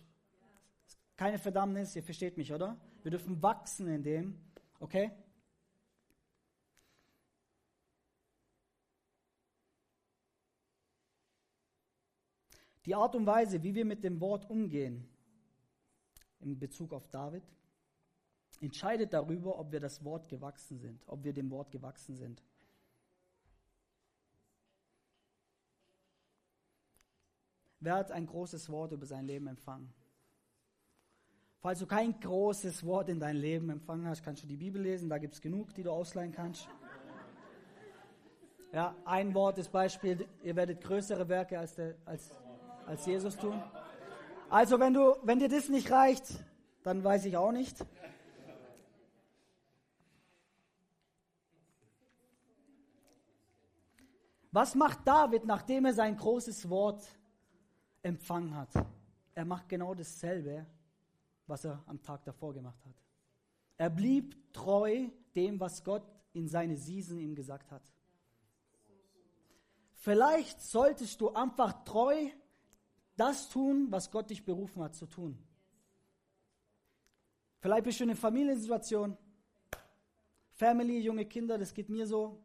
Keine 1.15 1.39
Verdammnis, 1.39 1.95
ihr 1.95 2.03
versteht 2.03 2.37
mich, 2.37 2.53
oder? 2.53 2.77
Wir 3.01 3.11
dürfen 3.11 3.41
wachsen 3.41 3.87
in 3.87 4.03
dem, 4.03 4.39
okay? 4.79 5.11
Die 12.85 12.95
Art 12.95 13.15
und 13.15 13.25
Weise, 13.25 13.63
wie 13.63 13.75
wir 13.75 13.83
mit 13.83 14.03
dem 14.03 14.21
Wort 14.21 14.49
umgehen, 14.49 15.09
in 16.39 16.59
Bezug 16.59 16.93
auf 16.93 17.07
David, 17.09 17.43
entscheidet 18.61 19.13
darüber, 19.13 19.59
ob 19.59 19.71
wir 19.71 19.79
das 19.79 20.03
Wort 20.03 20.27
gewachsen 20.29 20.79
sind, 20.79 21.03
ob 21.07 21.23
wir 21.23 21.33
dem 21.33 21.49
Wort 21.51 21.71
gewachsen 21.71 22.15
sind. 22.15 22.43
Wer 27.79 27.95
hat 27.95 28.11
ein 28.11 28.25
großes 28.25 28.69
Wort 28.69 28.91
über 28.91 29.05
sein 29.05 29.25
Leben 29.25 29.47
empfangen? 29.47 29.93
Falls 31.59 31.79
du 31.79 31.85
kein 31.85 32.19
großes 32.19 32.85
Wort 32.85 33.09
in 33.09 33.19
dein 33.19 33.35
Leben 33.35 33.69
empfangen 33.69 34.07
hast, 34.07 34.23
kannst 34.23 34.43
du 34.43 34.47
die 34.47 34.57
Bibel 34.57 34.81
lesen, 34.81 35.09
da 35.09 35.17
gibt 35.17 35.33
es 35.33 35.41
genug, 35.41 35.73
die 35.73 35.83
du 35.83 35.91
ausleihen 35.91 36.31
kannst. 36.31 36.67
Ja, 38.73 38.95
ein 39.05 39.33
Wort 39.33 39.57
ist 39.57 39.71
Beispiel, 39.71 40.27
ihr 40.43 40.55
werdet 40.55 40.81
größere 40.81 41.27
Werke 41.29 41.57
als, 41.57 41.75
der, 41.75 41.95
als, 42.05 42.31
als 42.85 43.05
Jesus 43.05 43.37
tun. 43.37 43.61
Also 44.49 44.79
wenn, 44.79 44.93
du, 44.93 45.15
wenn 45.23 45.39
dir 45.39 45.49
das 45.49 45.67
nicht 45.67 45.91
reicht, 45.91 46.23
dann 46.83 47.03
weiß 47.03 47.25
ich 47.25 47.35
auch 47.35 47.51
nicht. 47.51 47.85
Was 54.51 54.73
macht 54.73 55.05
David, 55.05 55.45
nachdem 55.45 55.85
er 55.85 55.93
sein 55.93 56.15
großes 56.15 56.69
Wort 56.69 57.05
empfangen 58.01 58.55
hat? 58.55 58.69
Er 59.35 59.45
macht 59.45 59.67
genau 59.67 59.93
dasselbe, 59.93 60.65
was 61.45 61.65
er 61.65 61.83
am 61.85 62.01
Tag 62.01 62.23
davor 62.23 62.53
gemacht 62.53 62.83
hat. 62.85 62.95
Er 63.77 63.89
blieb 63.89 64.53
treu 64.53 65.09
dem, 65.35 65.59
was 65.59 65.83
Gott 65.83 66.03
in 66.33 66.47
seine 66.47 66.77
Season 66.77 67.19
ihm 67.19 67.35
gesagt 67.35 67.69
hat. 67.69 67.83
Vielleicht 69.91 70.61
solltest 70.61 71.19
du 71.19 71.33
einfach 71.33 71.83
treu 71.83 72.29
das 73.17 73.49
tun, 73.49 73.87
was 73.89 74.09
Gott 74.11 74.29
dich 74.29 74.45
berufen 74.45 74.81
hat 74.81 74.95
zu 74.95 75.07
tun. 75.07 75.37
Vielleicht 77.59 77.83
bist 77.83 77.99
du 77.99 78.03
in 78.03 78.11
einer 78.11 78.17
Familiensituation, 78.17 79.17
Family, 80.51 80.99
junge 80.99 81.25
Kinder, 81.25 81.57
das 81.57 81.73
geht 81.73 81.89
mir 81.89 82.07
so. 82.07 82.41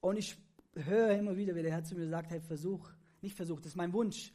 Und 0.00 0.16
ich 0.16 0.36
höre 0.74 1.16
immer 1.16 1.36
wieder, 1.36 1.54
wie 1.54 1.62
der 1.62 1.72
Herr 1.72 1.84
zu 1.84 1.94
mir 1.94 2.08
sagt, 2.08 2.30
hey, 2.30 2.40
versuch, 2.40 2.90
nicht 3.20 3.36
versuch, 3.36 3.60
das 3.60 3.68
ist 3.68 3.76
mein 3.76 3.92
Wunsch. 3.92 4.32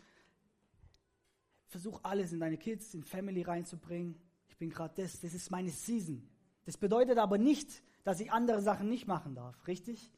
Versuch 1.67 1.99
alles 2.03 2.31
in 2.31 2.39
deine 2.39 2.57
Kids, 2.57 2.93
in 2.93 3.03
Family 3.03 3.41
reinzubringen. 3.41 4.15
Ich 4.47 4.57
bin 4.57 4.69
gerade 4.69 5.01
das, 5.01 5.19
das 5.19 5.33
ist 5.33 5.51
meine 5.51 5.69
Season. 5.69 6.27
Das 6.65 6.77
bedeutet 6.77 7.17
aber 7.17 7.37
nicht, 7.37 7.83
dass 8.03 8.19
ich 8.19 8.31
andere 8.31 8.61
Sachen 8.61 8.89
nicht 8.89 9.07
machen 9.07 9.35
darf, 9.35 9.67
richtig? 9.67 10.11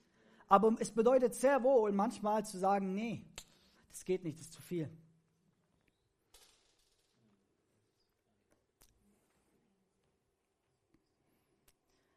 Aber 0.47 0.75
es 0.79 0.91
bedeutet 0.91 1.33
sehr 1.33 1.63
wohl 1.63 1.91
manchmal 1.91 2.45
zu 2.45 2.57
sagen, 2.57 2.93
nee, 2.93 3.25
das 3.91 4.05
geht 4.05 4.23
nicht, 4.23 4.39
das 4.39 4.45
ist 4.45 4.53
zu 4.53 4.61
viel. 4.61 4.89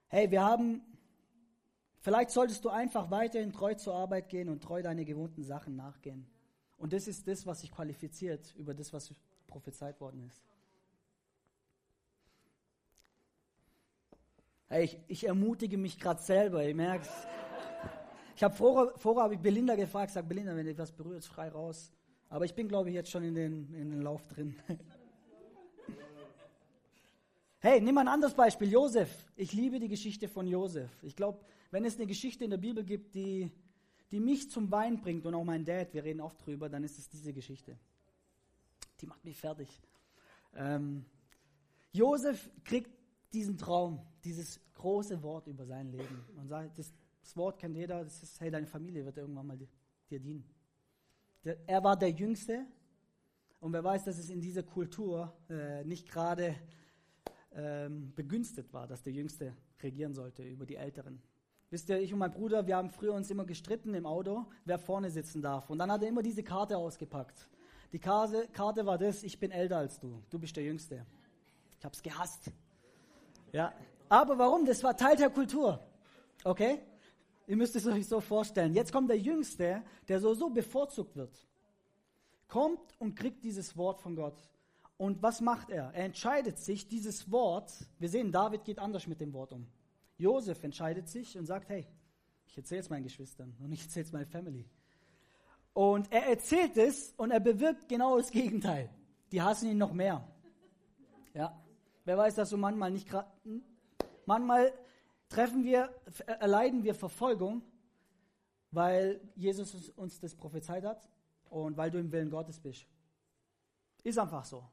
Hey, 0.09 0.31
wir 0.31 0.43
haben, 0.43 0.81
vielleicht 1.99 2.31
solltest 2.31 2.65
du 2.65 2.69
einfach 2.69 3.11
weiterhin 3.11 3.53
treu 3.53 3.75
zur 3.75 3.95
Arbeit 3.95 4.29
gehen 4.29 4.49
und 4.49 4.63
treu 4.63 4.81
deine 4.81 5.05
gewohnten 5.05 5.43
Sachen 5.43 5.75
nachgehen. 5.75 6.27
Und 6.79 6.93
das 6.93 7.09
ist 7.09 7.27
das, 7.27 7.47
was 7.47 7.63
sich 7.63 7.73
qualifiziert 7.73 8.55
über 8.55 8.75
das, 8.75 8.93
was 8.93 9.13
prophezeit 9.49 10.01
worden 10.01 10.23
ist. 10.23 10.45
Hey, 14.69 14.85
ich, 14.85 14.99
ich 15.09 15.27
ermutige 15.27 15.79
mich 15.79 15.99
gerade 15.99 16.23
selber, 16.23 16.65
ich 16.65 16.75
merke 16.75 17.07
es. 17.07 17.44
Ich 18.37 18.43
habe 18.43 18.55
vorher, 18.55 18.93
vorher 18.97 19.25
habe 19.25 19.35
ich 19.35 19.41
Belinda 19.41 19.77
gefragt, 19.77 20.13
sag 20.13 20.29
Belinda, 20.29 20.57
wenn 20.57 20.67
dich 20.67 20.79
was 20.79 20.91
berührt, 20.91 21.25
frei 21.25 21.49
raus. 21.49 21.93
Aber 22.29 22.45
ich 22.45 22.55
bin, 22.55 22.67
glaube 22.67 22.89
ich, 22.89 22.95
jetzt 22.95 23.11
schon 23.11 23.23
in 23.23 23.35
den, 23.35 23.73
in 23.75 23.91
den 23.91 24.03
Lauf 24.03 24.27
drin. 24.29 24.57
Hey, 27.61 27.81
nimm 27.81 27.97
ein 27.97 28.09
anderes 28.09 28.35
Beispiel, 28.35 28.71
Josef. 28.71 29.33
Ich 29.37 29.55
liebe 29.55 29.81
die 29.81 29.89
Geschichte 29.89 30.29
von 30.29 30.47
Josef. 30.47 30.91
Ich 31.03 31.17
glaube, 31.17 31.41
wenn 31.71 31.87
es 31.87 31.97
eine 31.97 32.07
Geschichte 32.07 32.45
in 32.45 32.51
der 32.51 32.59
Bibel 32.59 32.85
gibt, 32.85 33.15
die, 33.15 33.51
die 34.11 34.21
mich 34.21 34.51
zum 34.51 34.71
Wein 34.71 35.01
bringt 35.01 35.25
und 35.25 35.35
auch 35.35 35.45
mein 35.45 35.65
Dad, 35.65 35.95
wir 35.95 36.05
reden 36.05 36.21
oft 36.21 36.45
drüber, 36.45 36.69
dann 36.69 36.85
ist 36.85 36.99
es 36.99 37.09
diese 37.09 37.33
Geschichte. 37.33 37.79
Die 39.01 39.07
macht 39.07 39.25
mich 39.25 39.39
fertig. 39.39 39.81
Ähm, 40.55 41.07
Josef 41.91 42.51
kriegt 42.65 42.91
diesen 43.33 43.57
Traum, 43.57 43.99
dieses 44.25 44.61
große 44.75 45.23
Wort 45.23 45.47
über 45.47 45.65
sein 45.65 45.91
Leben 45.91 46.23
und 46.37 46.49
sagt, 46.49 46.79
das, 46.79 46.93
das 47.25 47.37
Wort 47.39 47.59
kennt 47.59 47.75
jeder, 47.75 48.05
das 48.05 48.23
ist, 48.23 48.39
hey, 48.39 48.51
deine 48.51 48.67
Familie 48.67 49.03
wird 49.05 49.17
irgendwann 49.17 49.47
mal 49.47 49.59
dir 50.11 50.21
dienen. 50.21 50.45
Der, 51.43 51.57
er 51.67 51.83
war 51.83 51.97
der 51.97 52.11
Jüngste 52.11 52.67
und 53.61 53.73
wer 53.73 53.83
weiß, 53.83 54.05
dass 54.05 54.19
es 54.19 54.29
in 54.29 54.43
dieser 54.43 54.63
Kultur 54.63 55.33
äh, 55.49 55.85
nicht 55.85 56.07
gerade 56.07 56.55
ähm, 57.55 58.13
begünstigt 58.15 58.75
war, 58.75 58.87
dass 58.87 59.03
der 59.03 59.15
Jüngste 59.15 59.57
regieren 59.83 60.13
sollte 60.13 60.43
über 60.43 60.67
die 60.67 60.77
Älteren. 60.77 61.23
Wisst 61.71 61.89
ihr, 61.89 61.99
ich 61.99 62.13
und 62.13 62.19
mein 62.19 62.31
Bruder, 62.31 62.67
wir 62.67 62.77
haben 62.77 62.91
früher 62.91 63.15
uns 63.15 63.31
immer 63.31 63.47
gestritten 63.47 63.95
im 63.95 64.05
Auto, 64.05 64.45
wer 64.67 64.79
vorne 64.79 65.11
sitzen 65.11 65.41
darf. 65.41 65.71
Und 65.71 65.79
dann 65.79 65.91
hat 65.91 66.03
er 66.03 66.11
immer 66.11 66.23
diese 66.23 66.43
Karte 66.43 66.77
ausgepackt. 66.77 67.49
Die 67.93 67.99
Karte, 67.99 68.49
Karte 68.53 68.85
war 68.85 68.99
das, 68.99 69.23
ich 69.23 69.39
bin 69.41 69.51
älter 69.51 69.79
als 69.79 69.99
du, 69.99 70.23
du 70.29 70.39
bist 70.39 70.55
der 70.57 70.65
Jüngste. 70.65 71.07
Ich 71.79 71.85
habe 71.87 71.95
es 71.95 72.03
gehasst. 72.03 72.51
Ja, 73.51 73.73
aber 74.11 74.37
warum? 74.37 74.67
Das 74.67 74.85
war 74.85 74.95
Teil 74.95 75.17
der 75.17 75.31
Kultur. 75.31 75.81
Okay? 76.45 76.81
Ihr 77.47 77.57
müsst 77.57 77.77
es 77.77 77.87
euch 77.87 78.07
so 78.07 78.21
vorstellen. 78.21 78.75
Jetzt 78.75 78.93
kommt 78.93 79.11
der 79.11 79.19
Jüngste, 79.19 79.83
der 80.09 80.21
so, 80.21 80.35
so 80.35 80.51
bevorzugt 80.51 81.17
wird. 81.17 81.47
Kommt 82.49 82.99
und 82.99 83.15
kriegt 83.15 83.45
dieses 83.45 83.77
Wort 83.77 84.01
von 84.01 84.17
Gott. 84.17 84.39
Und 84.97 85.23
was 85.23 85.41
macht 85.41 85.71
er? 85.71 85.93
Er 85.93 86.05
entscheidet 86.05 86.59
sich, 86.59 86.89
dieses 86.89 87.31
Wort, 87.31 87.73
wir 87.99 88.09
sehen, 88.09 88.33
David 88.33 88.65
geht 88.65 88.79
anders 88.79 89.07
mit 89.07 89.21
dem 89.21 89.33
Wort 89.33 89.53
um. 89.53 89.67
Josef 90.17 90.63
entscheidet 90.63 91.09
sich 91.09 91.37
und 91.37 91.47
sagt, 91.47 91.69
hey, 91.69 91.87
ich 92.47 92.57
erzähle 92.57 92.81
es 92.81 92.91
meinen 92.91 93.03
Geschwistern 93.03 93.55
und 93.61 93.73
ich 93.73 93.83
erzähle 93.83 94.07
es 94.07 94.13
meiner 94.13 94.27
Family. 94.27 94.65
Und 95.73 96.11
er 96.13 96.27
erzählt 96.29 96.77
es 96.77 97.13
und 97.17 97.33
er 97.33 97.41
bewirkt 97.41 97.89
genau 97.89 98.17
das 98.17 98.31
Gegenteil. 98.31 98.89
Die 99.33 99.43
hassen 99.43 99.69
ihn 99.69 99.79
noch 99.79 99.93
mehr. 99.93 100.27
Ja. 101.35 101.61
Wer 102.05 102.17
weiß 102.17 102.37
dass 102.37 102.51
so 102.51 102.57
manchmal 102.57 102.93
nicht 102.93 103.09
gerade, 103.09 103.29
manchmal 104.27 104.73
treffen 105.35 105.65
wir, 105.65 105.93
erleiden 106.27 106.85
wir 106.85 106.95
Verfolgung, 106.95 107.63
weil 108.71 109.21
Jesus 109.35 109.91
uns 109.91 110.21
das 110.21 110.35
prophezeit 110.35 110.85
hat 110.85 111.09
und 111.51 111.77
weil 111.77 111.91
du 111.91 111.99
im 111.99 112.13
Willen 112.13 112.31
Gottes 112.31 112.61
bist. 112.61 112.87
Ist 114.05 114.19
einfach 114.19 114.45
so. 114.45 114.65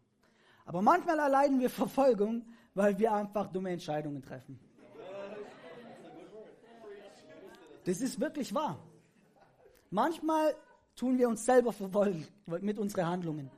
Aber 0.65 0.81
manchmal 0.83 1.17
erleiden 1.17 1.59
wir 1.59 1.69
Verfolgung, 1.69 2.45
weil 2.75 2.97
wir 2.99 3.11
einfach 3.11 3.47
dumme 3.47 3.71
Entscheidungen 3.71 4.21
treffen. 4.21 4.59
Das 7.83 7.99
ist 7.99 8.19
wirklich 8.19 8.53
wahr. 8.53 8.77
Manchmal 9.89 10.53
tun 10.95 11.17
wir 11.17 11.27
uns 11.27 11.43
selber 11.43 11.73
verfolgen 11.73 12.27
mit 12.45 12.77
unseren 12.77 13.07
Handlungen. 13.07 13.49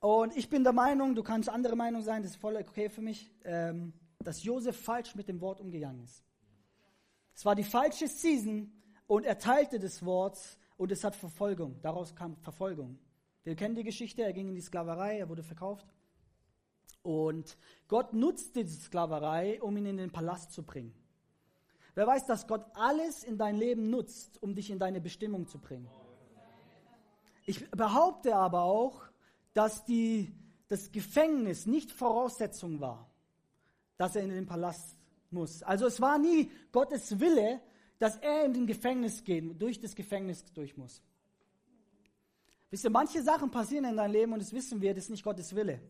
Und 0.00 0.36
ich 0.36 0.50
bin 0.50 0.64
der 0.64 0.72
Meinung, 0.72 1.14
du 1.14 1.22
kannst 1.22 1.48
andere 1.48 1.76
Meinung 1.76 2.02
sein, 2.02 2.22
das 2.22 2.32
ist 2.32 2.40
voll 2.40 2.56
okay 2.56 2.88
für 2.88 3.02
mich, 3.02 3.30
ähm, 3.44 3.92
dass 4.24 4.42
Josef 4.42 4.76
falsch 4.76 5.14
mit 5.14 5.28
dem 5.28 5.40
Wort 5.40 5.60
umgegangen 5.60 6.02
ist. 6.02 6.24
Es 7.34 7.44
war 7.44 7.54
die 7.54 7.64
falsche 7.64 8.08
Season 8.08 8.72
und 9.06 9.24
er 9.24 9.38
teilte 9.38 9.78
das 9.78 10.04
Wort 10.04 10.38
und 10.76 10.90
es 10.90 11.04
hat 11.04 11.14
Verfolgung. 11.14 11.80
Daraus 11.82 12.14
kam 12.14 12.36
Verfolgung. 12.36 12.98
Wir 13.44 13.54
kennen 13.54 13.74
die 13.74 13.84
Geschichte, 13.84 14.22
er 14.22 14.32
ging 14.32 14.48
in 14.48 14.54
die 14.54 14.60
Sklaverei, 14.60 15.18
er 15.18 15.28
wurde 15.28 15.42
verkauft. 15.42 15.86
Und 17.02 17.56
Gott 17.86 18.12
nutzte 18.12 18.64
die 18.64 18.70
Sklaverei, 18.70 19.62
um 19.62 19.76
ihn 19.76 19.86
in 19.86 19.96
den 19.96 20.10
Palast 20.10 20.52
zu 20.52 20.64
bringen. 20.64 20.94
Wer 21.94 22.06
weiß, 22.06 22.26
dass 22.26 22.46
Gott 22.46 22.66
alles 22.74 23.24
in 23.24 23.38
dein 23.38 23.56
Leben 23.56 23.90
nutzt, 23.90 24.42
um 24.42 24.54
dich 24.54 24.70
in 24.70 24.78
deine 24.78 25.00
Bestimmung 25.00 25.48
zu 25.48 25.58
bringen. 25.58 25.88
Ich 27.46 27.70
behaupte 27.70 28.36
aber 28.36 28.62
auch, 28.62 29.02
dass 29.54 29.84
die, 29.84 30.34
das 30.68 30.92
Gefängnis 30.92 31.66
nicht 31.66 31.90
Voraussetzung 31.90 32.80
war, 32.80 33.07
dass 33.98 34.16
er 34.16 34.22
in 34.22 34.30
den 34.30 34.46
Palast 34.46 34.96
muss. 35.30 35.62
Also 35.62 35.86
es 35.86 36.00
war 36.00 36.16
nie 36.16 36.50
Gottes 36.72 37.20
Wille, 37.20 37.60
dass 37.98 38.16
er 38.16 38.44
in 38.44 38.54
den 38.54 38.66
Gefängnis 38.66 39.22
gehen, 39.24 39.58
durch 39.58 39.78
das 39.78 39.94
Gefängnis 39.94 40.44
durch 40.54 40.76
muss. 40.76 41.02
Wisst 42.70 42.84
ihr, 42.84 42.90
manche 42.90 43.22
Sachen 43.22 43.50
passieren 43.50 43.84
in 43.84 43.96
deinem 43.96 44.12
Leben 44.12 44.32
und 44.32 44.40
das 44.40 44.52
wissen 44.52 44.80
wir, 44.80 44.94
das 44.94 45.04
ist 45.04 45.10
nicht 45.10 45.24
Gottes 45.24 45.54
Wille. 45.54 45.80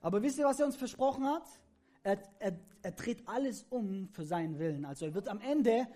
Aber 0.00 0.22
wisst 0.22 0.38
ihr, 0.38 0.44
was 0.44 0.60
er 0.60 0.66
uns 0.66 0.76
versprochen 0.76 1.26
hat? 1.26 1.46
Er, 2.02 2.22
er, 2.38 2.58
er 2.82 2.92
dreht 2.92 3.26
alles 3.28 3.66
um 3.68 4.08
für 4.08 4.24
seinen 4.24 4.58
Willen. 4.58 4.84
Also 4.84 5.06
er 5.06 5.14
wird 5.14 5.28
am 5.28 5.40
Ende, 5.40 5.86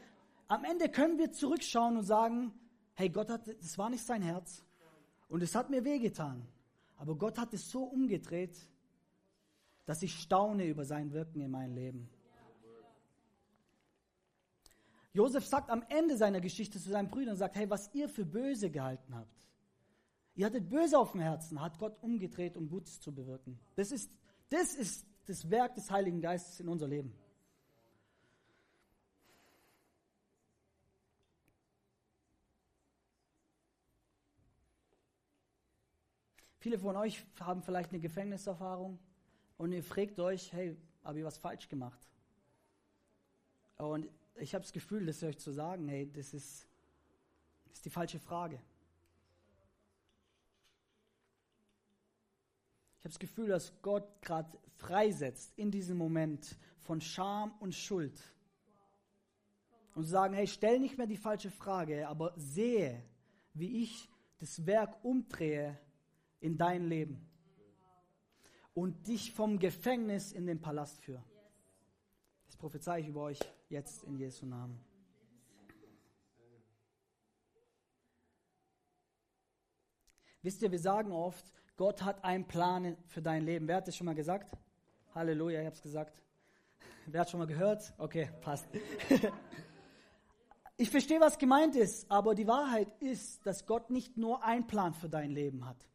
am 0.49 0.65
Ende 0.65 0.89
können 0.89 1.19
wir 1.19 1.33
zurückschauen 1.33 1.97
und 1.97 2.05
sagen, 2.05 2.53
hey, 2.95 3.09
Gott 3.09 3.31
hat, 3.31 3.47
das 3.47 3.79
war 3.79 3.89
nicht 3.89 4.05
sein 4.05 4.23
Herz 4.23 4.65
und 5.29 5.43
es 5.43 5.55
hat 5.55 5.71
mir 5.71 5.85
wehgetan. 5.85 6.47
Aber 6.97 7.17
Gott 7.17 7.39
hat 7.39 7.55
es 7.55 7.71
so 7.71 7.85
umgedreht, 7.85 8.57
dass 9.87 10.03
ich 10.03 10.15
staune 10.15 10.67
über 10.67 10.85
sein 10.85 11.13
Wirken 11.13 11.41
in 11.41 11.51
meinem 11.51 11.75
Leben. 11.75 12.09
Josef 15.13 15.47
sagt 15.47 15.71
am 15.71 15.85
Ende 15.89 16.17
seiner 16.17 16.41
Geschichte 16.41 16.81
zu 16.81 16.91
seinen 16.91 17.09
Brüdern, 17.09 17.37
sagt, 17.37 17.55
hey, 17.55 17.71
was 17.71 17.95
ihr 17.95 18.09
für 18.09 18.25
böse 18.25 18.71
gehalten 18.71 19.15
habt, 19.15 19.45
Ihr 20.37 20.47
hattet 20.47 20.69
böse 20.69 20.99
auf 20.99 21.13
dem 21.13 21.21
Herzen, 21.21 21.61
hat 21.61 21.79
Gott 21.79 21.97
umgedreht, 22.03 22.57
um 22.57 22.69
Gutes 22.69 23.01
zu 23.01 23.15
bewirken. 23.15 23.59
Das 23.77 23.93
ist, 23.93 24.11
das 24.51 24.75
ist 24.75 25.07
das 25.27 25.49
Werk 25.49 25.75
des 25.75 25.91
Heiligen 25.91 26.21
Geistes 26.21 26.59
in 26.59 26.69
unser 26.69 26.89
Leben. 26.89 27.15
Viele 36.59 36.79
von 36.79 36.97
euch 36.97 37.25
haben 37.39 37.63
vielleicht 37.63 37.91
eine 37.91 38.01
Gefängniserfahrung 38.01 38.99
und 39.57 39.73
ihr 39.73 39.83
fragt 39.83 40.19
euch, 40.19 40.53
hey, 40.53 40.77
habe 41.03 41.19
ich 41.19 41.25
was 41.25 41.39
falsch 41.39 41.69
gemacht? 41.69 42.01
Und 43.77 44.09
ich 44.37 44.55
habe 44.55 44.63
das 44.63 44.73
Gefühl, 44.73 45.07
das 45.07 45.23
euch 45.23 45.39
zu 45.39 45.53
sagen, 45.53 45.89
hey, 45.89 46.11
das 46.11 46.35
ist, 46.35 46.67
das 47.67 47.75
ist 47.75 47.85
die 47.85 47.91
falsche 47.91 48.19
Frage. 48.19 48.61
Ich 52.99 53.05
habe 53.05 53.11
das 53.11 53.19
Gefühl, 53.19 53.49
dass 53.49 53.73
Gott 53.83 54.23
gerade 54.23 54.59
freisetzt 54.77 55.53
in 55.57 55.71
diesem 55.71 55.99
Moment 55.99 56.57
von 56.81 57.01
Scham 57.01 57.53
und 57.61 57.75
Schuld. 57.75 58.19
Und 59.95 60.05
sagen, 60.05 60.35
hey, 60.35 60.47
stell 60.47 60.81
nicht 60.81 60.99
mehr 60.99 61.07
die 61.07 61.17
falsche 61.17 61.51
Frage, 61.51 62.09
aber 62.09 62.33
sehe, 62.37 63.05
wie 63.53 63.83
ich 63.83 64.09
das 64.39 64.67
Werk 64.67 65.05
umdrehe 65.05 65.79
in 66.41 66.57
dein 66.57 66.89
Leben 66.89 67.34
und 68.75 69.07
dich 69.07 69.33
vom 69.33 69.59
Gefängnis 69.59 70.33
in 70.33 70.47
den 70.47 70.61
Palast 70.61 71.01
führe. 71.01 71.23
Das 72.47 72.57
prophezei 72.57 73.01
ich 73.01 73.09
über 73.09 73.23
euch 73.23 73.39
jetzt 73.69 74.05
in 74.05 74.17
Jesu 74.17 74.47
Namen. 74.47 74.79
Wisst 80.43 80.61
ihr, 80.61 80.71
wir 80.71 80.79
sagen 80.79 81.11
oft, 81.11 81.45
Gott 81.77 82.03
hat 82.03 82.23
einen 82.23 82.47
Plan 82.47 82.97
für 83.07 83.23
dein 83.23 83.45
Leben. 83.45 83.67
Wer 83.67 83.77
hat 83.77 83.89
das 83.89 83.97
schon 83.97 84.05
mal 84.05 84.15
gesagt? 84.15 84.55
Halleluja, 85.15 85.61
ich 85.61 85.67
habe 85.67 85.75
es 85.75 85.83
gesagt. 85.83 86.21
Wer 87.07 87.23
hat 87.23 87.31
schon 87.31 87.41
mal 87.41 87.47
gehört? 87.47 87.95
Okay, 87.97 88.31
passt. 88.43 88.67
ich 90.77 90.91
verstehe, 90.91 91.21
was 91.21 91.39
gemeint 91.39 91.77
ist, 91.77 92.11
aber 92.11 92.35
die 92.35 92.47
Wahrheit 92.47 92.89
ist, 93.01 93.47
dass 93.47 93.65
Gott 93.65 93.91
nicht 93.91 94.17
nur 94.17 94.45
einen 94.45 94.67
Plan 94.67 94.93
für 94.93 95.09
dein 95.09 95.31
Leben 95.31 95.67
hat. 95.67 95.89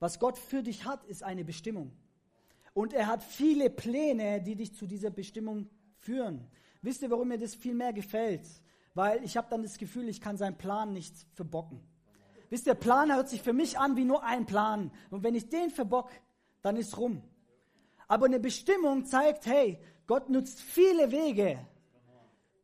Was 0.00 0.18
Gott 0.18 0.38
für 0.38 0.62
dich 0.62 0.86
hat, 0.86 1.04
ist 1.04 1.22
eine 1.22 1.44
Bestimmung. 1.44 1.92
Und 2.72 2.92
er 2.94 3.06
hat 3.06 3.22
viele 3.22 3.68
Pläne, 3.68 4.40
die 4.40 4.56
dich 4.56 4.74
zu 4.74 4.86
dieser 4.86 5.10
Bestimmung 5.10 5.68
führen. 5.98 6.46
Wisst 6.82 7.02
ihr, 7.02 7.10
warum 7.10 7.28
mir 7.28 7.38
das 7.38 7.54
viel 7.54 7.74
mehr 7.74 7.92
gefällt? 7.92 8.46
Weil 8.94 9.22
ich 9.22 9.36
habe 9.36 9.48
dann 9.50 9.62
das 9.62 9.76
Gefühl, 9.76 10.08
ich 10.08 10.20
kann 10.20 10.36
seinen 10.36 10.56
Plan 10.56 10.92
nicht 10.92 11.14
verbocken. 11.34 11.80
Wisst 12.48 12.66
ihr, 12.66 12.74
Plan 12.74 13.14
hört 13.14 13.28
sich 13.28 13.42
für 13.42 13.52
mich 13.52 13.78
an 13.78 13.96
wie 13.96 14.04
nur 14.04 14.24
ein 14.24 14.46
Plan. 14.46 14.90
Und 15.10 15.22
wenn 15.22 15.34
ich 15.34 15.48
den 15.50 15.70
verbock, 15.70 16.10
dann 16.62 16.76
ist 16.76 16.96
rum. 16.96 17.22
Aber 18.08 18.26
eine 18.26 18.40
Bestimmung 18.40 19.04
zeigt, 19.04 19.46
hey, 19.46 19.78
Gott 20.06 20.28
nutzt 20.30 20.60
viele 20.60 21.12
Wege. 21.12 21.58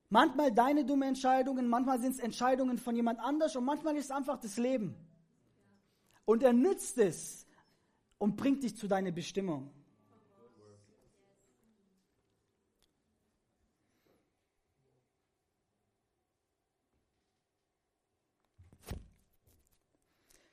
Manchmal 0.08 0.52
deine 0.52 0.84
dumme 0.84 1.06
Entscheidungen, 1.06 1.68
manchmal 1.68 2.00
sind 2.00 2.12
es 2.12 2.18
Entscheidungen 2.18 2.78
von 2.78 2.96
jemand 2.96 3.20
anders 3.20 3.54
und 3.56 3.64
manchmal 3.64 3.96
ist 3.96 4.06
es 4.06 4.10
einfach 4.10 4.38
das 4.38 4.56
Leben. 4.56 4.96
Und 6.26 6.42
er 6.42 6.52
nützt 6.52 6.98
es 6.98 7.46
und 8.18 8.36
bringt 8.36 8.62
dich 8.62 8.76
zu 8.76 8.88
deiner 8.88 9.12
Bestimmung. 9.12 9.70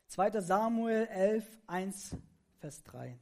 Zweiter 0.08 0.44
Samuel 0.44 1.08
11, 1.08 1.58
1, 1.65 2.18
Vers 2.60 2.84
3. 2.84 3.18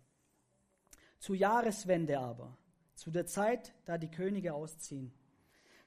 Zur 1.20 1.38
Jahreswende 1.38 2.20
aber, 2.20 2.58
zu 2.96 3.12
der 3.12 3.26
Zeit, 3.26 3.74
da 3.86 3.98
die 3.98 4.12
Könige 4.12 4.54
ausziehen, 4.54 5.14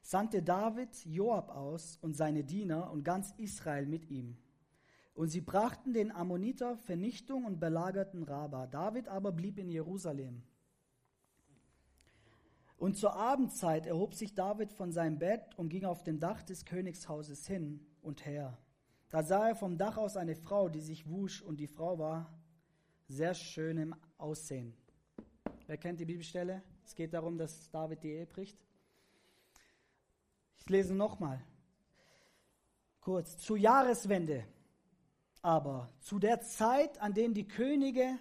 sandte 0.01 0.43
David 0.43 1.05
Joab 1.05 1.51
aus 1.51 1.99
und 2.01 2.15
seine 2.15 2.43
Diener 2.43 2.91
und 2.91 3.05
ganz 3.05 3.35
Israel 3.37 3.85
mit 3.85 4.11
ihm. 4.11 4.39
Und 5.15 5.29
sie 5.29 5.41
brachten 5.41 5.93
den 5.93 6.11
Ammoniter 6.11 6.77
Vernichtung 6.77 7.45
und 7.45 7.61
belagerten 7.61 8.25
Raba. 8.25 8.67
David 8.67 9.09
aber 9.09 9.31
blieb 9.31 9.59
in 9.59 9.71
Jerusalem. 9.71 10.43
Und 12.77 12.99
zur 12.99 13.15
Abendzeit 13.15 13.87
erhob 13.87 14.15
sich 14.15 14.35
David 14.35 14.73
von 14.73 14.91
seinem 14.91 15.19
Bett 15.19 15.57
und 15.57 15.69
ging 15.69 15.85
auf 15.85 16.03
dem 16.03 16.19
Dach 16.19 16.43
des 16.43 16.65
Königshauses 16.65 17.47
hin 17.47 17.87
und 18.03 18.27
her. 18.27 18.59
Da 19.09 19.23
sah 19.23 19.49
er 19.49 19.55
vom 19.55 19.79
Dach 19.79 19.97
aus 19.97 20.17
eine 20.17 20.35
Frau, 20.35 20.69
die 20.69 20.81
sich 20.81 21.09
wusch, 21.09 21.41
und 21.41 21.61
die 21.61 21.69
Frau 21.69 21.99
war 22.01 22.37
sehr 23.07 23.35
schön 23.35 23.79
im 23.79 23.95
Aussehen. 24.19 24.75
Wer 25.67 25.77
kennt 25.79 26.01
die 26.01 26.05
Bibelstelle? 26.05 26.63
Es 26.85 26.95
geht 26.95 27.15
darum, 27.15 27.39
dass 27.39 27.71
David 27.71 28.03
die 28.03 28.11
Ehe 28.11 28.27
bricht. 28.27 28.59
Ich 30.59 30.69
lese 30.69 30.95
nochmal. 30.95 31.41
Kurz. 33.01 33.39
Zur 33.39 33.57
Jahreswende 33.57 34.45
aber, 35.45 35.91
zu 36.01 36.19
der 36.19 36.41
Zeit, 36.41 36.99
an 37.03 37.13
der 37.13 37.29
die 37.29 37.47
Könige 37.47 38.19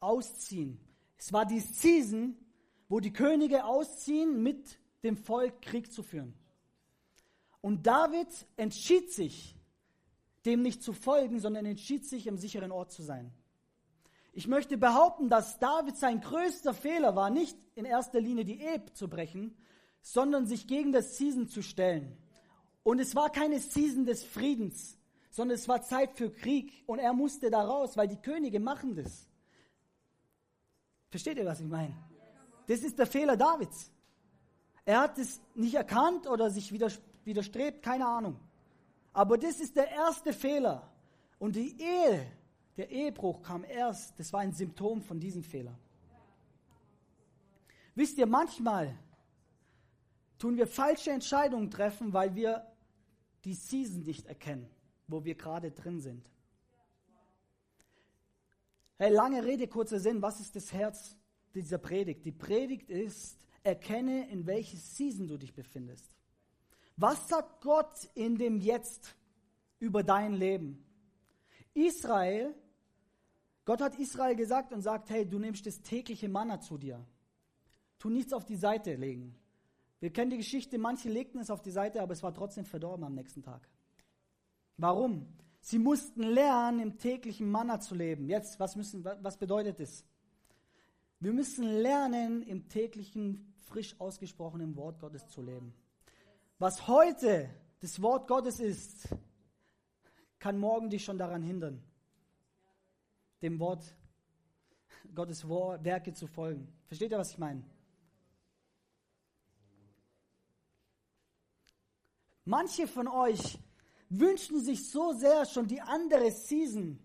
ausziehen. 0.00 0.80
Es 1.18 1.30
war 1.32 1.44
die 1.44 1.60
Season, 1.60 2.34
wo 2.88 2.98
die 2.98 3.12
Könige 3.12 3.66
ausziehen, 3.66 4.42
mit 4.42 4.78
dem 5.02 5.18
Volk 5.18 5.60
Krieg 5.60 5.92
zu 5.92 6.02
führen. 6.02 6.34
Und 7.60 7.86
David 7.86 8.28
entschied 8.56 9.12
sich, 9.12 9.54
dem 10.46 10.62
nicht 10.62 10.82
zu 10.82 10.94
folgen, 10.94 11.40
sondern 11.40 11.66
entschied 11.66 12.06
sich, 12.06 12.26
im 12.26 12.38
sicheren 12.38 12.72
Ort 12.72 12.90
zu 12.90 13.02
sein. 13.02 13.32
Ich 14.32 14.48
möchte 14.48 14.78
behaupten, 14.78 15.28
dass 15.28 15.58
David 15.58 15.96
sein 15.96 16.22
größter 16.22 16.72
Fehler 16.72 17.16
war, 17.16 17.28
nicht 17.28 17.58
in 17.74 17.84
erster 17.84 18.20
Linie 18.20 18.44
die 18.44 18.60
Ehe 18.60 18.82
zu 18.94 19.08
brechen, 19.08 19.54
sondern 20.00 20.46
sich 20.46 20.66
gegen 20.66 20.92
das 20.92 21.18
Season 21.18 21.48
zu 21.48 21.62
stellen. 21.62 22.16
Und 22.82 22.98
es 22.98 23.14
war 23.14 23.30
keine 23.30 23.58
Season 23.58 24.06
des 24.06 24.22
Friedens, 24.22 24.96
sondern 25.36 25.56
es 25.56 25.68
war 25.68 25.82
Zeit 25.82 26.16
für 26.16 26.30
Krieg 26.30 26.82
und 26.86 26.98
er 26.98 27.12
musste 27.12 27.50
da 27.50 27.60
raus, 27.62 27.94
weil 27.94 28.08
die 28.08 28.16
Könige 28.16 28.58
machen 28.58 28.94
das. 28.94 29.28
Versteht 31.10 31.36
ihr, 31.36 31.44
was 31.44 31.60
ich 31.60 31.66
meine? 31.66 31.94
Das 32.66 32.80
ist 32.80 32.98
der 32.98 33.06
Fehler 33.06 33.36
Davids. 33.36 33.92
Er 34.86 35.00
hat 35.00 35.18
es 35.18 35.42
nicht 35.54 35.74
erkannt 35.74 36.26
oder 36.26 36.48
sich 36.48 36.72
widerstrebt, 36.72 37.82
keine 37.82 38.06
Ahnung. 38.06 38.40
Aber 39.12 39.36
das 39.36 39.60
ist 39.60 39.76
der 39.76 39.90
erste 39.90 40.32
Fehler. 40.32 40.90
Und 41.38 41.54
die 41.54 41.78
Ehe 41.78 42.32
der 42.78 42.88
Ehebruch 42.90 43.42
kam 43.42 43.62
erst, 43.64 44.18
das 44.18 44.32
war 44.32 44.40
ein 44.40 44.54
Symptom 44.54 45.02
von 45.02 45.20
diesem 45.20 45.42
Fehler. 45.42 45.78
Wisst 47.94 48.16
ihr, 48.16 48.26
manchmal 48.26 48.98
tun 50.38 50.56
wir 50.56 50.66
falsche 50.66 51.10
Entscheidungen 51.10 51.70
treffen, 51.70 52.14
weil 52.14 52.34
wir 52.34 52.66
die 53.44 53.54
Season 53.54 54.02
nicht 54.02 54.24
erkennen, 54.26 54.70
wo 55.06 55.24
wir 55.24 55.34
gerade 55.34 55.70
drin 55.70 56.00
sind. 56.00 56.30
Hey, 58.98 59.12
lange 59.12 59.44
Rede, 59.44 59.68
kurzer 59.68 60.00
Sinn. 60.00 60.22
Was 60.22 60.40
ist 60.40 60.56
das 60.56 60.72
Herz 60.72 61.16
dieser 61.54 61.78
Predigt? 61.78 62.24
Die 62.24 62.32
Predigt 62.32 62.88
ist, 62.88 63.38
erkenne, 63.62 64.28
in 64.30 64.46
welcher 64.46 64.78
Season 64.78 65.28
du 65.28 65.36
dich 65.36 65.54
befindest. 65.54 66.16
Was 66.96 67.28
sagt 67.28 67.60
Gott 67.60 68.08
in 68.14 68.36
dem 68.36 68.58
Jetzt 68.58 69.16
über 69.78 70.02
dein 70.02 70.34
Leben? 70.34 70.82
Israel 71.74 72.54
Gott 73.66 73.80
hat 73.80 73.98
Israel 73.98 74.36
gesagt 74.36 74.72
und 74.72 74.80
sagt, 74.80 75.10
hey, 75.10 75.28
du 75.28 75.40
nimmst 75.40 75.66
das 75.66 75.82
tägliche 75.82 76.28
Manna 76.28 76.60
zu 76.60 76.78
dir. 76.78 77.04
Tu 77.98 78.08
nichts 78.08 78.32
auf 78.32 78.44
die 78.44 78.56
Seite 78.56 78.94
legen. 78.94 79.34
Wir 79.98 80.12
kennen 80.12 80.30
die 80.30 80.36
Geschichte, 80.36 80.78
manche 80.78 81.08
legten 81.08 81.40
es 81.40 81.50
auf 81.50 81.62
die 81.62 81.72
Seite, 81.72 82.00
aber 82.00 82.12
es 82.12 82.22
war 82.22 82.32
trotzdem 82.32 82.64
verdorben 82.64 83.04
am 83.04 83.14
nächsten 83.14 83.42
Tag. 83.42 83.68
Warum? 84.76 85.26
Sie 85.60 85.78
mussten 85.78 86.22
lernen, 86.22 86.80
im 86.80 86.98
täglichen 86.98 87.50
Manna 87.50 87.80
zu 87.80 87.94
leben. 87.94 88.28
Jetzt, 88.28 88.60
was, 88.60 88.76
müssen, 88.76 89.04
was 89.04 89.36
bedeutet 89.36 89.80
das? 89.80 90.04
Wir 91.18 91.32
müssen 91.32 91.64
lernen, 91.64 92.42
im 92.42 92.68
täglichen, 92.68 93.54
frisch 93.64 93.98
ausgesprochenen 93.98 94.76
Wort 94.76 95.00
Gottes 95.00 95.26
zu 95.28 95.42
leben. 95.42 95.74
Was 96.58 96.86
heute 96.86 97.50
das 97.80 98.00
Wort 98.00 98.28
Gottes 98.28 98.60
ist, 98.60 99.08
kann 100.38 100.58
morgen 100.58 100.90
dich 100.90 101.04
schon 101.04 101.18
daran 101.18 101.42
hindern 101.42 101.82
dem 103.42 103.58
Wort 103.58 103.84
Gottes 105.14 105.48
Werke 105.48 106.12
zu 106.12 106.26
folgen. 106.26 106.68
Versteht 106.86 107.10
ihr, 107.10 107.18
was 107.18 107.30
ich 107.30 107.38
meine? 107.38 107.62
Manche 112.44 112.86
von 112.86 113.08
euch 113.08 113.58
wünschen 114.08 114.60
sich 114.60 114.88
so 114.90 115.12
sehr 115.12 115.44
schon 115.46 115.66
die 115.66 115.80
andere 115.80 116.30
Season, 116.30 116.98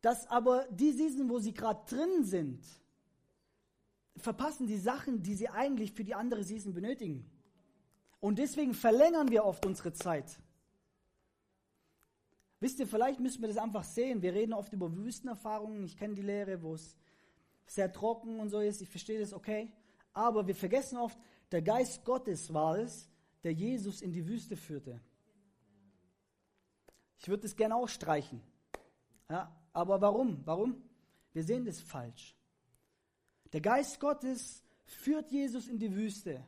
dass 0.00 0.26
aber 0.28 0.66
die 0.70 0.92
Season, 0.92 1.28
wo 1.28 1.38
sie 1.38 1.54
gerade 1.54 1.80
drin 1.86 2.24
sind, 2.24 2.64
verpassen 4.16 4.66
die 4.66 4.78
Sachen, 4.78 5.22
die 5.22 5.34
sie 5.34 5.48
eigentlich 5.48 5.92
für 5.92 6.04
die 6.04 6.14
andere 6.14 6.44
Season 6.44 6.74
benötigen. 6.74 7.30
Und 8.20 8.38
deswegen 8.38 8.74
verlängern 8.74 9.30
wir 9.30 9.44
oft 9.44 9.64
unsere 9.66 9.92
Zeit. 9.92 10.38
Wisst 12.60 12.78
ihr, 12.78 12.86
vielleicht 12.86 13.18
müssen 13.18 13.40
wir 13.40 13.48
das 13.48 13.56
einfach 13.56 13.82
sehen. 13.82 14.22
Wir 14.22 14.34
reden 14.34 14.52
oft 14.52 14.72
über 14.72 14.94
Wüstenerfahrungen. 14.94 15.82
Ich 15.84 15.96
kenne 15.96 16.14
die 16.14 16.22
Lehre, 16.22 16.62
wo 16.62 16.74
es 16.74 16.96
sehr 17.66 17.92
trocken 17.92 18.38
und 18.38 18.50
so 18.50 18.60
ist. 18.60 18.80
Ich 18.82 18.88
verstehe 18.88 19.18
das, 19.18 19.32
okay. 19.32 19.72
Aber 20.12 20.46
wir 20.46 20.54
vergessen 20.54 20.98
oft, 20.98 21.18
der 21.50 21.62
Geist 21.62 22.04
Gottes 22.04 22.52
war 22.52 22.78
es, 22.78 23.08
der 23.42 23.52
Jesus 23.52 24.02
in 24.02 24.12
die 24.12 24.26
Wüste 24.26 24.56
führte. 24.56 25.00
Ich 27.22 27.28
würde 27.28 27.46
es 27.46 27.54
gerne 27.54 27.76
auch 27.76 27.88
streichen. 27.88 28.42
Ja, 29.30 29.56
aber 29.72 30.00
warum? 30.00 30.44
Warum? 30.44 30.82
Wir 31.32 31.44
sehen 31.44 31.64
das 31.64 31.80
falsch. 31.80 32.34
Der 33.52 33.60
Geist 33.60 34.00
Gottes 34.00 34.64
führt 34.84 35.30
Jesus 35.30 35.68
in 35.68 35.78
die 35.78 35.94
Wüste. 35.94 36.44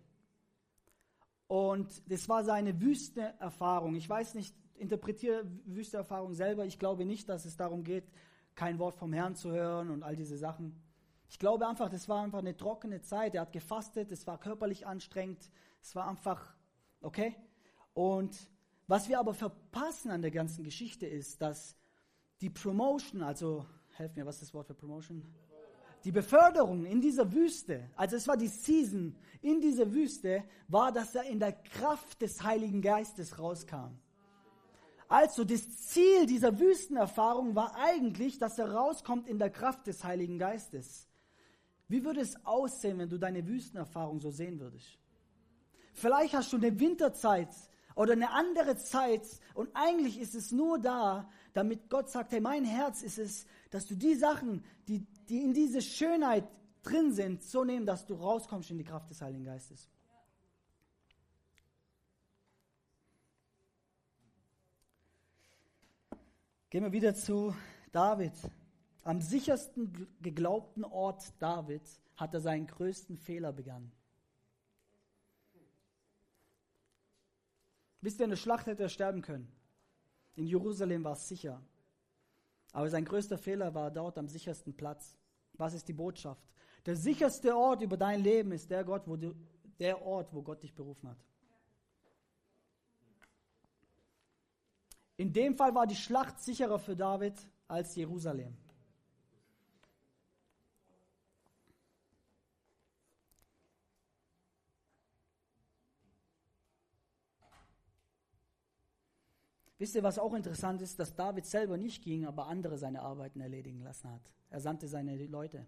Und 1.47 2.03
das 2.11 2.29
war 2.29 2.43
seine 2.43 2.81
Wüstenerfahrung. 2.81 3.95
Ich 3.95 4.09
weiß 4.09 4.35
nicht, 4.35 4.53
interpretiere 4.75 5.47
Wüstenerfahrung 5.65 6.35
selber. 6.35 6.65
Ich 6.65 6.81
glaube 6.81 7.05
nicht, 7.05 7.29
dass 7.29 7.45
es 7.45 7.57
darum 7.57 7.85
geht, 7.85 8.11
kein 8.57 8.81
Wort 8.81 8.97
vom 8.97 9.13
Herrn 9.13 9.37
zu 9.37 9.53
hören 9.53 9.91
und 9.91 10.03
all 10.03 10.17
diese 10.17 10.37
Sachen. 10.37 10.83
Ich 11.29 11.39
glaube 11.39 11.69
einfach, 11.69 11.89
das 11.89 12.09
war 12.09 12.25
einfach 12.25 12.41
eine 12.41 12.57
trockene 12.57 13.01
Zeit. 13.01 13.37
Er 13.37 13.43
hat 13.43 13.53
gefastet, 13.53 14.11
es 14.11 14.27
war 14.27 14.41
körperlich 14.41 14.89
anstrengend, 14.89 15.53
es 15.81 15.95
war 15.95 16.09
einfach, 16.09 16.57
okay? 17.01 17.37
Und 17.93 18.37
was 18.87 19.09
wir 19.09 19.19
aber 19.19 19.35
verpassen 19.35 20.11
an 20.11 20.23
der 20.23 20.31
ganzen 20.31 20.65
Geschichte 20.65 21.07
ist, 21.07 21.41
dass 21.41 21.77
die 22.41 22.51
Promotion, 22.51 23.23
also, 23.23 23.67
helf 23.93 24.15
mir, 24.17 24.27
was 24.27 24.37
ist 24.37 24.43
das 24.43 24.55
Wort 24.55 24.67
für 24.67 24.75
Promotion? 24.75 25.23
Die 26.05 26.13
Beförderung 26.13 26.85
in 26.85 27.01
dieser 27.01 27.33
Wüste, 27.33 27.89
also 27.97 28.17
es 28.17 28.29
war 28.29 28.37
die 28.37 28.49
Season 28.49 29.17
in 29.41 29.61
dieser 29.63 29.91
Wüste, 29.91 30.45
war, 30.69 30.93
dass 30.93 31.15
er 31.15 31.25
in 31.25 31.41
der 31.41 31.53
Kraft 31.53 32.21
des 32.21 32.43
Heiligen 32.43 32.83
Geistes 32.83 33.39
rauskam. 33.39 33.99
Also 35.09 35.45
das 35.45 35.87
Ziel 35.87 36.27
dieser 36.27 36.59
Wüstenerfahrung 36.59 37.55
war 37.55 37.75
eigentlich, 37.77 38.39
dass 38.39 38.59
er 38.59 38.73
rauskommt 38.73 39.29
in 39.29 39.39
der 39.39 39.51
Kraft 39.51 39.87
des 39.87 40.05
Heiligen 40.05 40.39
Geistes. 40.39 41.09
Wie 41.89 42.05
würde 42.05 42.21
es 42.21 42.45
aussehen, 42.45 42.99
wenn 42.99 43.09
du 43.09 43.19
deine 43.19 43.47
Wüstenerfahrung 43.47 44.21
so 44.21 44.31
sehen 44.31 44.61
würdest? 44.61 44.99
Vielleicht 45.93 46.35
hast 46.35 46.53
du 46.53 46.57
eine 46.57 46.79
Winterzeit 46.81 47.49
oder 47.95 48.13
eine 48.13 48.31
andere 48.31 48.77
Zeit 48.77 49.23
und 49.55 49.71
eigentlich 49.75 50.21
ist 50.21 50.35
es 50.35 50.53
nur 50.53 50.79
da, 50.79 51.31
damit 51.53 51.89
Gott 51.89 52.11
sagt, 52.11 52.33
hey, 52.33 52.41
mein 52.41 52.65
Herz 52.65 53.03
ist 53.03 53.19
es, 53.19 53.47
dass 53.71 53.87
du 53.87 53.95
die 53.95 54.15
Sachen, 54.15 54.65
die, 54.89 55.07
die 55.29 55.43
in 55.43 55.55
diese 55.55 55.81
Schönheit 55.81 56.45
drin 56.83 57.13
sind, 57.13 57.43
so 57.43 57.65
nehmen, 57.65 57.87
dass 57.87 58.07
du 58.07 58.15
rauskommst 58.15 58.71
in 58.71 58.79
die 58.79 58.85
Kraft 58.85 59.11
des 59.11 59.23
Heiligen 59.23 59.45
Geistes. 59.45 59.89
Gehen 66.71 66.83
wir 66.83 66.93
wieder 66.93 67.15
zu 67.15 67.55
David. 67.93 68.33
Am 69.05 69.21
sichersten 69.21 70.09
geglaubten 70.21 70.83
Ort 70.83 71.33
David 71.39 71.83
hat 72.17 72.35
er 72.35 72.41
seinen 72.41 72.67
größten 72.67 73.17
Fehler 73.17 73.53
begangen. 73.53 73.93
Wisst 78.05 78.21
ihr, 78.21 78.25
in 78.25 78.31
der 78.31 78.37
Schlacht 78.37 78.67
hätte 78.67 78.83
er 78.83 78.91
sterben 78.91 79.23
können. 79.23 79.51
In 80.37 80.47
Jerusalem 80.47 81.05
war 81.05 81.15
es 81.15 81.27
sicher. 81.27 81.63
Aber 82.73 82.91
sein 82.91 83.07
größter 83.07 83.39
Fehler 83.39 83.75
war 83.75 83.91
dort 83.91 84.19
am 84.19 84.29
sichersten 84.29 84.75
Platz. 84.77 85.17
Was 85.55 85.73
ist 85.73 85.89
die 85.89 85.95
Botschaft? 85.95 86.45
Der 86.85 86.97
sicherste 86.97 87.57
Ort 87.57 87.81
über 87.81 87.97
dein 87.97 88.23
Leben 88.23 88.53
ist 88.53 88.71
der, 88.71 88.85
Gott, 88.85 89.05
wo 89.07 89.17
du, 89.17 89.35
der 89.79 90.03
Ort, 90.03 90.35
wo 90.35 90.43
Gott 90.43 90.63
dich 90.63 90.75
berufen 90.75 91.09
hat. 91.09 91.17
In 95.17 95.33
dem 95.33 95.57
Fall 95.57 95.75
war 95.75 95.87
die 95.87 95.97
Schlacht 95.97 96.39
sicherer 96.41 96.79
für 96.79 96.95
David 96.95 97.35
als 97.69 97.95
Jerusalem. 97.97 98.55
Wisst 109.85 109.97
ihr, 109.97 110.03
was 110.03 110.19
auch 110.19 110.33
interessant 110.33 110.81
ist, 110.81 110.99
dass 110.99 111.15
David 111.15 111.45
selber 111.45 111.77
nicht 111.77 112.03
ging, 112.03 112.25
aber 112.25 112.47
andere 112.47 112.79
seine 112.79 113.03
Arbeiten 113.03 113.43
erledigen 113.43 113.83
lassen 113.83 114.11
hat. 114.11 114.33
Er 114.49 114.59
sandte 114.59 114.89
seine 114.89 115.15
Leute. 115.27 115.67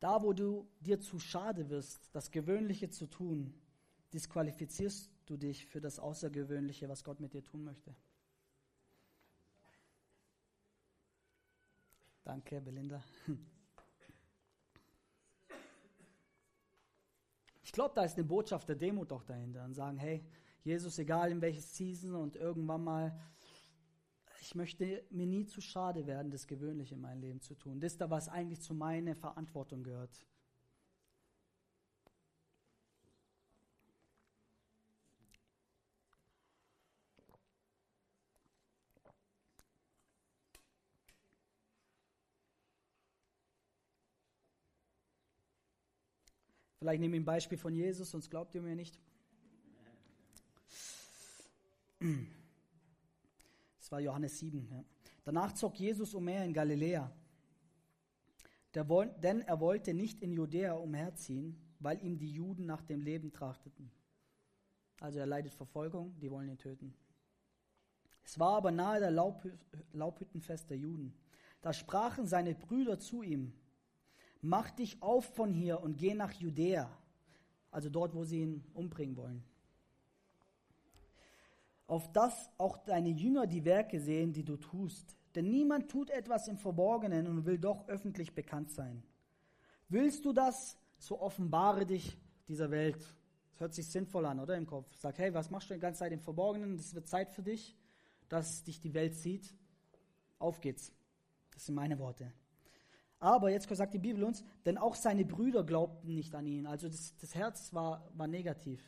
Da, 0.00 0.22
wo 0.22 0.32
du 0.32 0.66
dir 0.80 0.98
zu 0.98 1.18
schade 1.18 1.68
wirst, 1.68 2.08
das 2.14 2.30
Gewöhnliche 2.30 2.88
zu 2.88 3.06
tun, 3.06 3.52
disqualifizierst 4.14 5.10
du 5.26 5.36
dich 5.36 5.66
für 5.66 5.82
das 5.82 5.98
Außergewöhnliche, 5.98 6.88
was 6.88 7.04
Gott 7.04 7.20
mit 7.20 7.34
dir 7.34 7.44
tun 7.44 7.64
möchte. 7.64 7.94
Danke, 12.24 12.62
Belinda. 12.62 13.04
glaube, 17.78 17.94
da 17.94 18.02
ist 18.02 18.16
eine 18.16 18.26
Botschaft 18.26 18.68
der 18.68 18.74
Demut 18.74 19.12
auch 19.12 19.22
dahinter 19.22 19.64
und 19.64 19.72
sagen, 19.72 19.98
hey, 19.98 20.24
Jesus, 20.64 20.98
egal 20.98 21.30
in 21.30 21.40
welches 21.40 21.76
Season 21.76 22.12
und 22.16 22.34
irgendwann 22.34 22.82
mal 22.82 23.16
ich 24.40 24.54
möchte 24.54 25.04
mir 25.10 25.26
nie 25.26 25.44
zu 25.46 25.60
schade 25.60 26.06
werden, 26.06 26.30
das 26.30 26.46
Gewöhnliche 26.46 26.94
in 26.94 27.00
meinem 27.02 27.20
Leben 27.20 27.40
zu 27.40 27.54
tun. 27.54 27.80
Das 27.80 27.92
ist 27.92 28.00
da, 28.00 28.10
was 28.10 28.28
eigentlich 28.28 28.60
zu 28.62 28.74
meiner 28.74 29.14
Verantwortung 29.14 29.82
gehört. 29.82 30.24
Vielleicht 46.88 47.02
nehme 47.02 47.16
ich 47.16 47.20
ein 47.20 47.26
Beispiel 47.26 47.58
von 47.58 47.74
Jesus, 47.74 48.10
sonst 48.12 48.30
glaubt 48.30 48.54
ihr 48.54 48.62
mir 48.62 48.74
nicht. 48.74 48.98
Das 53.78 53.92
war 53.92 54.00
Johannes 54.00 54.38
7. 54.38 54.66
Ja. 54.70 54.82
Danach 55.22 55.52
zog 55.52 55.78
Jesus 55.78 56.14
umher 56.14 56.46
in 56.46 56.54
Galiläa. 56.54 57.12
denn 58.72 59.42
er 59.42 59.60
wollte 59.60 59.92
nicht 59.92 60.22
in 60.22 60.32
Judäa 60.32 60.72
umherziehen, 60.76 61.60
weil 61.78 62.02
ihm 62.02 62.16
die 62.16 62.32
Juden 62.32 62.64
nach 62.64 62.80
dem 62.80 63.02
Leben 63.02 63.34
trachteten. 63.34 63.90
Also 65.00 65.18
er 65.18 65.26
leidet 65.26 65.52
Verfolgung, 65.52 66.18
die 66.20 66.30
wollen 66.30 66.48
ihn 66.48 66.56
töten. 66.56 66.94
Es 68.24 68.38
war 68.38 68.56
aber 68.56 68.70
nahe 68.70 68.98
der 68.98 69.10
Laubhüttenfest 69.92 70.70
der 70.70 70.78
Juden. 70.78 71.12
Da 71.60 71.74
sprachen 71.74 72.26
seine 72.26 72.54
Brüder 72.54 72.98
zu 72.98 73.22
ihm, 73.22 73.52
mach 74.40 74.70
dich 74.70 75.02
auf 75.02 75.24
von 75.34 75.52
hier 75.52 75.82
und 75.82 75.96
geh 75.96 76.14
nach 76.14 76.32
Judäa, 76.32 76.90
also 77.70 77.90
dort, 77.90 78.14
wo 78.14 78.24
sie 78.24 78.42
ihn 78.42 78.64
umbringen 78.74 79.16
wollen 79.16 79.44
auf 81.88 82.12
dass 82.12 82.50
auch 82.58 82.76
deine 82.76 83.08
Jünger 83.08 83.46
die 83.46 83.64
Werke 83.64 83.98
sehen, 83.98 84.32
die 84.32 84.44
du 84.44 84.56
tust. 84.56 85.16
Denn 85.34 85.50
niemand 85.50 85.90
tut 85.90 86.10
etwas 86.10 86.46
im 86.46 86.58
Verborgenen 86.58 87.26
und 87.26 87.46
will 87.46 87.58
doch 87.58 87.88
öffentlich 87.88 88.34
bekannt 88.34 88.70
sein. 88.70 89.02
Willst 89.88 90.24
du 90.24 90.32
das, 90.32 90.76
so 90.98 91.20
offenbare 91.20 91.86
dich 91.86 92.18
dieser 92.46 92.70
Welt. 92.70 92.98
Das 93.52 93.60
hört 93.60 93.74
sich 93.74 93.88
sinnvoll 93.88 94.26
an, 94.26 94.38
oder 94.38 94.56
im 94.56 94.66
Kopf? 94.66 94.94
Sag, 94.96 95.18
hey, 95.18 95.32
was 95.32 95.50
machst 95.50 95.70
du 95.70 95.74
die 95.74 95.80
ganze 95.80 96.00
Zeit 96.00 96.12
im 96.12 96.20
Verborgenen? 96.20 96.76
Das 96.76 96.94
wird 96.94 97.08
Zeit 97.08 97.30
für 97.30 97.42
dich, 97.42 97.76
dass 98.28 98.62
dich 98.64 98.80
die 98.80 98.92
Welt 98.92 99.14
sieht. 99.14 99.54
Auf 100.38 100.60
geht's. 100.60 100.92
Das 101.52 101.64
sind 101.64 101.74
meine 101.74 101.98
Worte. 101.98 102.32
Aber 103.20 103.50
jetzt 103.50 103.68
sagt 103.68 103.94
die 103.94 103.98
Bibel 103.98 104.22
uns, 104.22 104.44
denn 104.64 104.78
auch 104.78 104.94
seine 104.94 105.24
Brüder 105.24 105.64
glaubten 105.64 106.14
nicht 106.14 106.34
an 106.34 106.46
ihn. 106.46 106.66
Also 106.66 106.88
das, 106.88 107.16
das 107.20 107.34
Herz 107.34 107.72
war, 107.74 108.08
war 108.14 108.28
negativ. 108.28 108.80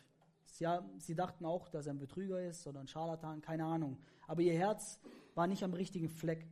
Sie, 0.46 0.66
sie 0.98 1.14
dachten 1.14 1.44
auch, 1.44 1.68
dass 1.68 1.86
er 1.86 1.94
ein 1.94 1.98
Betrüger 1.98 2.40
ist 2.40 2.66
oder 2.66 2.80
ein 2.80 2.86
Scharlatan, 2.86 3.40
keine 3.40 3.64
Ahnung. 3.64 3.98
Aber 4.26 4.42
ihr 4.42 4.54
Herz 4.54 5.00
war 5.34 5.46
nicht 5.46 5.64
am 5.64 5.72
richtigen 5.72 6.08
Fleck. 6.08 6.46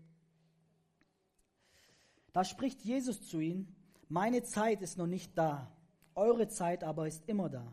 Da 2.32 2.44
spricht 2.44 2.82
Jesus 2.82 3.22
zu 3.28 3.40
ihnen, 3.40 3.74
meine 4.08 4.42
Zeit 4.42 4.82
ist 4.82 4.98
noch 4.98 5.06
nicht 5.06 5.36
da, 5.36 5.70
eure 6.14 6.48
Zeit 6.48 6.82
aber 6.82 7.06
ist 7.06 7.28
immer 7.28 7.48
da. 7.48 7.72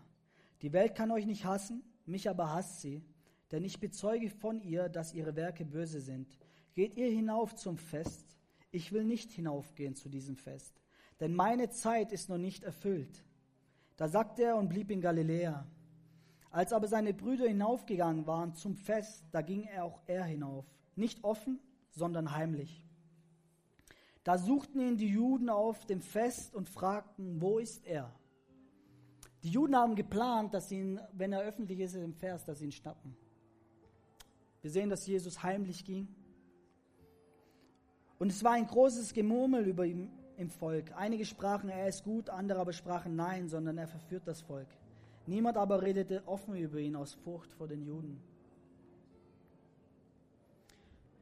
Die 0.62 0.74
Welt 0.74 0.96
kann 0.96 1.12
euch 1.12 1.26
nicht 1.26 1.46
hassen, 1.46 1.84
mich 2.06 2.30
aber 2.30 2.52
hasst 2.52 2.82
sie, 2.82 3.04
denn 3.52 3.64
ich 3.64 3.80
bezeuge 3.80 4.30
von 4.30 4.62
ihr, 4.62 4.90
dass 4.90 5.14
ihre 5.14 5.36
Werke 5.36 5.66
böse 5.66 6.02
sind. 6.02 6.38
Geht 6.74 6.96
ihr 6.96 7.10
hinauf 7.10 7.56
zum 7.56 7.78
Fest? 7.78 8.36
Ich 8.72 8.92
will 8.92 9.04
nicht 9.04 9.32
hinaufgehen 9.32 9.96
zu 9.96 10.10
diesem 10.10 10.36
Fest, 10.36 10.82
denn 11.20 11.34
meine 11.34 11.70
Zeit 11.70 12.12
ist 12.12 12.30
noch 12.30 12.38
nicht 12.38 12.64
erfüllt. 12.64 13.24
Da 13.98 14.08
sagte 14.08 14.44
er 14.44 14.58
und 14.58 14.70
blieb 14.70 14.92
in 14.92 15.02
Galiläa. 15.02 15.66
Als 16.52 16.74
aber 16.74 16.88
seine 16.88 17.14
Brüder 17.14 17.48
hinaufgegangen 17.48 18.28
waren 18.28 18.56
zum 18.56 18.76
Fest, 18.76 19.26
da 19.32 19.42
ging 19.42 19.64
er 19.64 19.84
auch 19.86 20.02
er 20.08 20.24
hinauf, 20.24 20.66
nicht 20.96 21.24
offen, 21.24 21.60
sondern 21.92 22.36
heimlich. 22.36 22.86
Da 24.24 24.38
suchten 24.38 24.80
ihn 24.82 24.98
die 24.98 25.10
Juden 25.10 25.50
auf 25.50 25.86
dem 25.86 26.02
Fest 26.02 26.56
und 26.56 26.68
fragten, 26.68 27.42
wo 27.42 27.60
ist 27.60 27.86
er? 27.86 28.12
Die 29.44 29.50
Juden 29.50 29.76
haben 29.76 29.96
geplant, 29.96 30.54
dass 30.54 30.70
sie 30.70 30.80
ihn, 30.80 31.00
wenn 31.14 31.32
er 31.32 31.42
öffentlich 31.42 31.80
ist 31.80 31.96
im 31.96 32.16
Vers, 32.16 32.44
dass 32.46 32.60
sie 32.60 32.66
ihn 32.66 32.72
schnappen. 32.72 33.16
Wir 34.64 34.72
sehen, 34.72 34.90
dass 34.90 35.06
Jesus 35.06 35.44
heimlich 35.44 35.86
ging. 35.86 36.08
Und 38.26 38.32
es 38.32 38.44
war 38.44 38.54
ein 38.54 38.66
großes 38.66 39.14
Gemurmel 39.14 39.68
über 39.68 39.86
ihn 39.86 40.10
im 40.38 40.50
Volk. 40.50 40.92
Einige 40.98 41.28
sprachen, 41.28 41.70
er 41.70 41.88
ist 41.88 42.04
gut, 42.04 42.28
andere 42.32 42.60
aber 42.60 42.74
sprachen 42.74 43.16
nein, 43.16 43.50
sondern 43.50 43.78
er 43.78 43.88
verführt 43.88 44.24
das 44.26 44.42
Volk. 44.42 44.68
Niemand 45.28 45.58
aber 45.58 45.84
redete 45.84 46.28
offen 46.28 46.56
über 46.56 46.80
ihn 46.80 46.96
aus 46.96 47.14
Furcht 47.14 47.54
vor 47.54 47.68
den 47.68 47.86
Juden. 47.86 48.20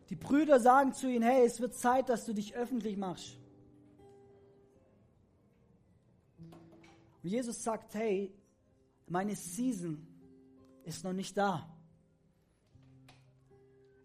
Die 0.10 0.16
Brüder 0.16 0.62
sagen 0.62 0.94
zu 0.94 1.12
ihm, 1.12 1.24
hey, 1.24 1.46
es 1.46 1.60
wird 1.60 1.76
Zeit, 1.76 2.08
dass 2.08 2.24
du 2.24 2.32
dich 2.32 2.56
öffentlich 2.56 2.96
machst. 2.96 3.38
Und 7.22 7.30
Jesus 7.30 7.62
sagt, 7.62 7.96
hey, 7.96 8.34
meine 9.08 9.36
Season 9.36 10.08
ist 10.86 11.04
noch 11.04 11.12
nicht 11.12 11.36
da. 11.36 11.70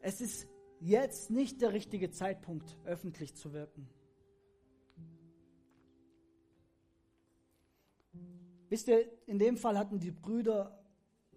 Es 0.01 0.21
ist 0.21 0.49
jetzt 0.81 1.31
nicht 1.31 1.61
der 1.61 1.73
richtige 1.73 2.11
Zeitpunkt, 2.11 2.77
öffentlich 2.85 3.35
zu 3.35 3.53
wirken. 3.53 3.88
Wisst 8.69 8.88
ihr, 8.88 9.07
in 9.27 9.38
dem 9.38 9.57
Fall 9.57 9.79
hatten 9.79 9.99
die 9.99 10.11
Brüder, 10.11 10.79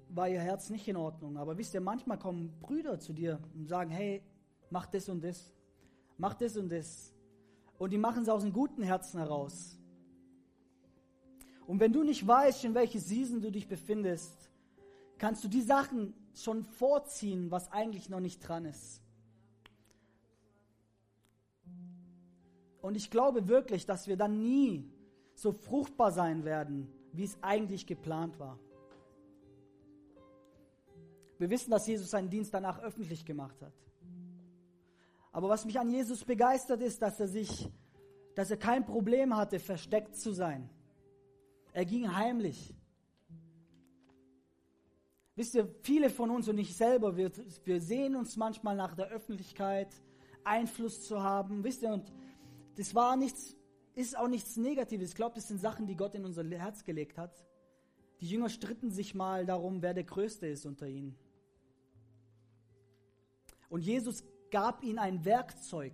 war 0.10 0.28
ihr 0.28 0.42
Herz 0.42 0.70
nicht 0.70 0.88
in 0.88 0.98
Ordnung. 0.98 1.38
Aber 1.38 1.58
wisst 1.58 1.74
ihr, 1.74 1.82
manchmal 1.82 2.20
kommen 2.20 2.60
Brüder 2.60 3.00
zu 3.00 3.14
dir 3.14 3.40
und 3.54 3.68
sagen, 3.68 3.90
hey, 3.90 4.22
mach 4.70 4.86
das 4.86 5.08
und 5.08 5.24
das, 5.24 5.54
mach 6.18 6.34
das 6.34 6.58
und 6.58 6.70
das. 6.70 7.14
Und 7.78 7.92
die 7.92 7.98
machen 7.98 8.24
es 8.24 8.30
aus 8.30 8.44
einem 8.44 8.54
guten 8.54 8.84
Herzen 8.84 9.20
heraus. 9.20 9.78
Und 11.66 11.80
wenn 11.80 11.94
du 11.94 12.04
nicht 12.04 12.28
weißt, 12.28 12.66
in 12.66 12.76
welche 12.76 13.00
Season 13.00 13.40
du 13.40 13.50
dich 13.50 13.68
befindest, 13.68 14.52
kannst 15.18 15.44
du 15.44 15.48
die 15.48 15.62
Sachen 15.62 16.14
schon 16.34 16.64
vorziehen, 16.64 17.50
was 17.50 17.72
eigentlich 17.72 18.10
noch 18.10 18.20
nicht 18.20 18.40
dran 18.40 18.66
ist. 18.66 19.02
Und 22.82 22.96
ich 22.96 23.10
glaube 23.10 23.48
wirklich, 23.48 23.86
dass 23.86 24.08
wir 24.08 24.18
dann 24.18 24.42
nie 24.42 24.92
so 25.36 25.52
fruchtbar 25.52 26.12
sein 26.12 26.44
werden, 26.44 26.92
wie 27.14 27.24
es 27.24 27.38
eigentlich 27.42 27.86
geplant 27.86 28.40
war. 28.40 28.60
Wir 31.38 31.50
wissen, 31.50 31.72
dass 31.72 31.88
Jesus 31.88 32.12
seinen 32.12 32.30
Dienst 32.30 32.54
danach 32.54 32.80
öffentlich 32.80 33.26
gemacht 33.26 33.62
hat. 33.62 33.74
Aber 35.32 35.50
was 35.50 35.66
mich 35.66 35.80
an 35.80 35.90
Jesus 35.90 36.24
begeistert 36.24 36.82
ist, 36.82 37.02
dass 37.02 37.20
er 37.20 37.28
sich, 37.28 37.70
dass 38.36 38.52
er 38.52 38.58
kein 38.58 38.86
Problem 38.86 39.36
hatte, 39.36 39.60
versteckt 39.60 40.16
zu 40.16 40.34
sein. 40.34 40.70
Er 41.74 41.86
ging 41.86 42.14
heimlich. 42.14 42.76
Wisst 45.36 45.56
ihr, 45.56 45.68
viele 45.82 46.10
von 46.10 46.30
uns 46.30 46.50
und 46.50 46.58
ich 46.58 46.76
selber, 46.76 47.16
wir, 47.16 47.32
wir 47.64 47.82
sehen 47.82 48.16
uns 48.16 48.36
manchmal 48.36 48.76
nach 48.76 48.94
der 48.94 49.08
Öffentlichkeit, 49.08 49.90
Einfluss 50.44 51.08
zu 51.08 51.24
haben. 51.24 51.64
Wisst 51.64 51.84
ihr, 51.84 51.94
und 51.94 52.12
das 52.82 52.96
war 52.96 53.16
nichts 53.16 53.56
ist 53.94 54.18
auch 54.18 54.28
nichts 54.28 54.58
Negatives. 54.58 55.10
Ich 55.10 55.16
glaube, 55.16 55.36
das 55.36 55.48
sind 55.48 55.62
Sachen, 55.62 55.86
die 55.86 55.96
Gott 55.96 56.16
in 56.16 56.26
unser 56.26 56.44
Herz 56.44 56.84
gelegt 56.84 57.20
hat. 57.20 57.46
Die 58.22 58.28
Jünger 58.28 58.50
stritten 58.50 58.90
sich 58.90 59.14
mal 59.14 59.46
darum, 59.46 59.84
wer 59.84 59.94
der 59.94 60.04
Größte 60.04 60.48
ist 60.48 60.66
unter 60.66 60.88
ihnen. 60.88 61.16
Und 63.70 63.82
Jesus 63.86 64.24
gab 64.50 64.84
ihnen 64.84 64.98
ein 64.98 65.24
Werkzeug. 65.26 65.94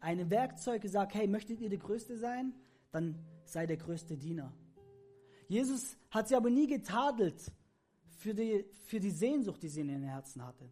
Ein 0.00 0.30
Werkzeug 0.30 0.80
gesagt, 0.80 1.12
hey, 1.12 1.26
möchtet 1.26 1.60
ihr 1.60 1.68
der 1.68 1.78
Größte 1.78 2.16
sein? 2.16 2.54
Dann 2.90 3.18
sei 3.44 3.66
der 3.66 3.76
größte 3.76 4.16
Diener. 4.16 4.50
Jesus 5.46 5.98
hat 6.10 6.28
sie 6.28 6.36
aber 6.36 6.48
nie 6.48 6.68
getadelt 6.68 7.52
für 8.16 8.32
die, 8.32 8.64
für 8.86 8.98
die 8.98 9.10
Sehnsucht, 9.10 9.62
die 9.62 9.68
sie 9.68 9.82
in 9.82 9.90
ihren 9.90 10.04
Herzen 10.04 10.42
hatte 10.42 10.70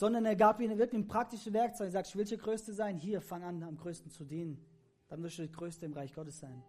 sondern 0.00 0.24
er 0.24 0.34
gab 0.34 0.62
ihnen 0.62 0.78
wirklich 0.78 0.98
ein 0.98 1.08
praktisches 1.08 1.52
Werkzeug. 1.52 1.88
Er 1.88 1.90
sagt, 1.90 2.08
ich 2.08 2.16
will 2.16 2.24
der 2.24 2.38
Größte 2.38 2.72
sein. 2.72 2.96
Hier, 2.96 3.20
fang 3.20 3.42
an, 3.42 3.62
am 3.62 3.76
Größten 3.76 4.10
zu 4.10 4.24
dienen. 4.24 4.56
Dann 5.08 5.22
wirst 5.22 5.36
du 5.36 5.42
der 5.42 5.52
Größte 5.52 5.84
im 5.84 5.92
Reich 5.92 6.14
Gottes 6.14 6.40
sein. 6.40 6.62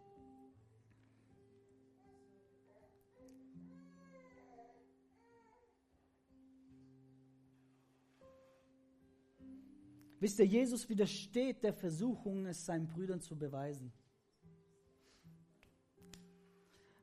Wisst 10.20 10.38
ihr, 10.40 10.46
Jesus 10.46 10.90
widersteht 10.90 11.64
der 11.64 11.74
Versuchung, 11.74 12.46
es 12.48 12.66
seinen 12.66 12.90
Brüdern 12.90 13.22
zu 13.22 13.38
beweisen. 13.38 13.94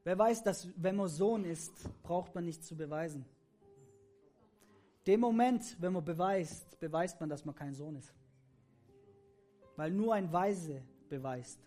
Wer 0.05 0.19
weiß, 0.19 0.43
dass 0.43 0.69
wenn 0.77 0.97
man 0.97 1.09
Sohn 1.09 1.47
ist, 1.47 1.89
braucht 2.03 2.35
man 2.35 2.45
nichts 2.45 2.67
zu 2.67 2.77
beweisen. 2.77 3.25
Dem 5.09 5.21
Moment, 5.21 5.75
wenn 5.81 5.95
man 5.95 6.05
beweist, 6.05 6.79
beweist 6.79 7.19
man, 7.19 7.31
dass 7.31 7.43
man 7.43 7.55
kein 7.55 7.73
Sohn 7.73 7.97
ist. 7.97 8.13
Weil 9.75 9.91
nur 9.91 10.13
ein 10.13 10.31
Weise 10.31 10.83
beweist. 11.09 11.67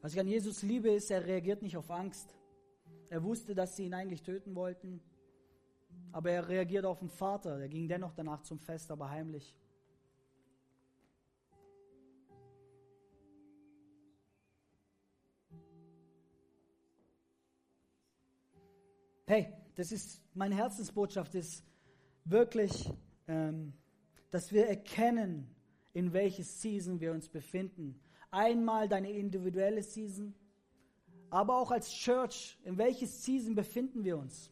Was 0.00 0.12
ich 0.12 0.20
an 0.20 0.28
Jesus 0.28 0.62
liebe, 0.62 0.90
ist, 0.90 1.10
er 1.10 1.26
reagiert 1.26 1.60
nicht 1.60 1.76
auf 1.76 1.90
Angst. 1.90 2.36
Er 3.10 3.24
wusste, 3.24 3.52
dass 3.52 3.74
sie 3.74 3.86
ihn 3.86 3.94
eigentlich 3.94 4.22
töten 4.22 4.54
wollten, 4.54 5.02
aber 6.12 6.30
er 6.30 6.48
reagiert 6.48 6.84
auf 6.84 7.00
den 7.00 7.10
Vater. 7.10 7.58
Er 7.58 7.68
ging 7.68 7.88
dennoch 7.88 8.12
danach 8.12 8.42
zum 8.42 8.60
Fest, 8.60 8.92
aber 8.92 9.10
heimlich. 9.10 9.56
Hey, 19.32 19.50
das 19.76 19.92
ist 19.92 20.20
meine 20.34 20.54
Herzensbotschaft, 20.54 21.34
ist 21.34 21.64
wirklich, 22.26 22.92
ähm, 23.26 23.72
dass 24.30 24.52
wir 24.52 24.66
erkennen, 24.66 25.48
in 25.94 26.12
welche 26.12 26.44
Season 26.44 27.00
wir 27.00 27.12
uns 27.12 27.30
befinden. 27.30 27.98
Einmal 28.30 28.90
deine 28.90 29.10
individuelle 29.10 29.82
Season, 29.82 30.34
aber 31.30 31.56
auch 31.56 31.70
als 31.70 31.90
Church, 31.90 32.58
in 32.62 32.76
welche 32.76 33.06
Season 33.06 33.54
befinden 33.54 34.04
wir 34.04 34.18
uns? 34.18 34.50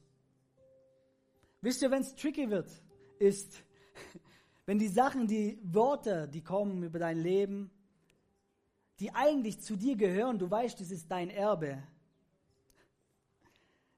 Wisst 1.61 1.83
ihr, 1.83 1.91
wenn 1.91 2.01
es 2.01 2.15
tricky 2.15 2.49
wird, 2.49 2.71
ist, 3.19 3.63
wenn 4.65 4.79
die 4.79 4.89
Sachen, 4.89 5.27
die 5.27 5.59
Worte, 5.63 6.27
die 6.27 6.43
kommen 6.43 6.83
über 6.83 6.99
dein 6.99 7.19
Leben, 7.19 7.71
die 8.99 9.13
eigentlich 9.13 9.61
zu 9.61 9.77
dir 9.77 9.97
gehören, 9.97 10.39
du 10.39 10.51
weißt, 10.51 10.81
das 10.81 10.91
ist 10.91 11.11
dein 11.11 11.29
Erbe, 11.29 11.83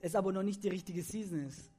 es 0.02 0.16
aber 0.16 0.32
noch 0.32 0.42
nicht 0.42 0.62
die 0.64 0.68
richtige 0.68 1.02
Season 1.02 1.46
ist. 1.46 1.70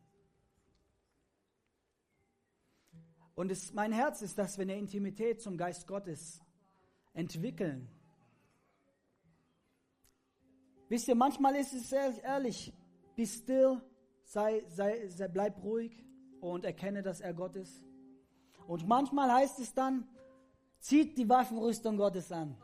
Und 3.35 3.51
es, 3.51 3.73
mein 3.73 3.91
Herz 3.91 4.21
ist, 4.21 4.37
dass 4.37 4.57
wir 4.57 4.63
eine 4.63 4.77
Intimität 4.77 5.41
zum 5.41 5.57
Geist 5.57 5.85
Gottes 5.85 6.41
entwickeln. 7.13 7.89
Wisst 10.87 11.07
ihr, 11.07 11.15
manchmal 11.15 11.55
ist 11.55 11.73
es 11.73 11.91
ehrlich, 11.91 12.73
be 13.15 13.25
still, 13.25 13.81
sei, 14.23 14.63
sei, 14.67 15.07
sei, 15.09 15.27
bleib 15.27 15.61
ruhig 15.61 16.05
und 16.39 16.63
erkenne, 16.63 17.01
dass 17.01 17.19
er 17.19 17.33
Gott 17.33 17.55
ist. 17.57 17.83
Und 18.67 18.87
manchmal 18.87 19.31
heißt 19.31 19.59
es 19.59 19.73
dann, 19.73 20.07
zieht 20.79 21.17
die 21.17 21.27
Waffenrüstung 21.27 21.97
Gottes 21.97 22.31
an. 22.31 22.55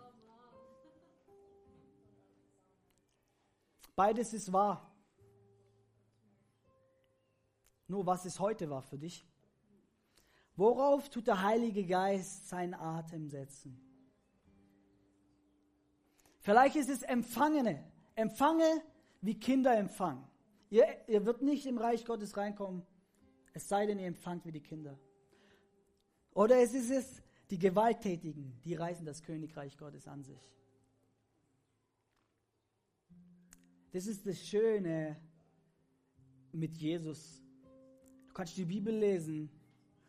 Beides 3.95 4.33
ist 4.33 4.53
wahr. 4.53 4.88
Nur 7.89 8.05
was 8.05 8.23
es 8.25 8.39
heute 8.39 8.69
war 8.69 8.83
für 8.83 8.99
dich. 8.99 9.25
Worauf 10.55 11.09
tut 11.09 11.27
der 11.27 11.41
Heilige 11.41 11.85
Geist 11.85 12.47
seinen 12.47 12.75
Atem 12.75 13.27
setzen? 13.27 13.81
Vielleicht 16.39 16.75
ist 16.75 16.89
es 16.89 17.01
Empfangene. 17.01 17.83
Empfange 18.15 18.83
wie 19.21 19.39
Kinder 19.39 19.75
empfangen. 19.75 20.23
Ihr, 20.69 20.85
ihr 21.07 21.25
wird 21.25 21.41
nicht 21.41 21.65
im 21.65 21.79
Reich 21.79 22.05
Gottes 22.05 22.37
reinkommen, 22.37 22.85
es 23.53 23.67
sei 23.67 23.87
denn, 23.87 23.97
ihr 23.97 24.07
empfangt 24.07 24.45
wie 24.45 24.51
die 24.51 24.61
Kinder. 24.61 24.99
Oder 26.33 26.61
es 26.61 26.73
ist 26.75 26.91
es 26.91 27.23
die 27.49 27.57
Gewalttätigen, 27.57 28.61
die 28.63 28.75
reißen 28.75 29.05
das 29.05 29.23
Königreich 29.23 29.77
Gottes 29.77 30.07
an 30.07 30.23
sich. 30.23 30.53
Das 33.91 34.05
ist 34.05 34.27
das 34.27 34.39
Schöne 34.47 35.19
mit 36.51 36.75
Jesus 36.75 37.41
kannst 38.39 38.55
die 38.55 38.63
Bibel 38.63 38.95
lesen, 38.95 39.49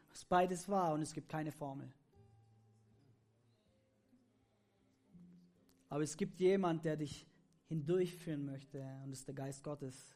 was 0.08 0.24
beides 0.24 0.68
war 0.68 0.94
und 0.94 1.02
es 1.02 1.12
gibt 1.12 1.28
keine 1.28 1.50
Formel. 1.50 1.92
Aber 5.88 6.04
es 6.04 6.16
gibt 6.16 6.38
jemand, 6.38 6.84
der 6.84 6.96
dich 6.96 7.26
hindurchführen 7.66 8.46
möchte 8.46 8.78
und 9.02 9.10
das 9.10 9.18
ist 9.18 9.26
der 9.26 9.34
Geist 9.34 9.64
Gottes. 9.64 10.14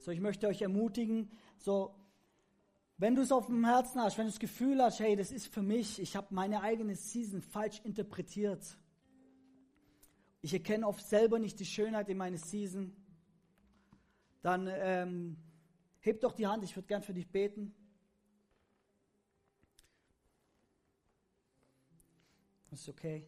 So, 0.00 0.10
ich 0.10 0.18
möchte 0.18 0.48
euch 0.48 0.60
ermutigen, 0.60 1.30
so, 1.56 1.94
wenn 2.98 3.14
du 3.14 3.22
es 3.22 3.30
auf 3.30 3.46
dem 3.46 3.64
Herzen 3.64 4.00
hast, 4.00 4.18
wenn 4.18 4.26
du 4.26 4.32
das 4.32 4.40
Gefühl 4.40 4.82
hast, 4.82 4.98
hey, 4.98 5.14
das 5.14 5.30
ist 5.30 5.46
für 5.46 5.62
mich, 5.62 6.00
ich 6.00 6.16
habe 6.16 6.34
meine 6.34 6.62
eigene 6.62 6.96
Season 6.96 7.42
falsch 7.42 7.80
interpretiert. 7.84 8.76
Ich 10.42 10.52
erkenne 10.52 10.84
oft 10.84 11.06
selber 11.06 11.38
nicht 11.38 11.60
die 11.60 11.64
Schönheit 11.64 12.08
in 12.08 12.16
meiner 12.16 12.38
Season. 12.38 12.92
Dann 14.42 14.68
ähm, 14.68 15.36
Heb 16.00 16.20
doch 16.20 16.32
die 16.32 16.46
Hand, 16.46 16.64
ich 16.64 16.74
würde 16.74 16.88
gern 16.88 17.02
für 17.02 17.14
dich 17.14 17.28
beten. 17.28 17.74
Ist 22.70 22.88
okay. 22.88 23.26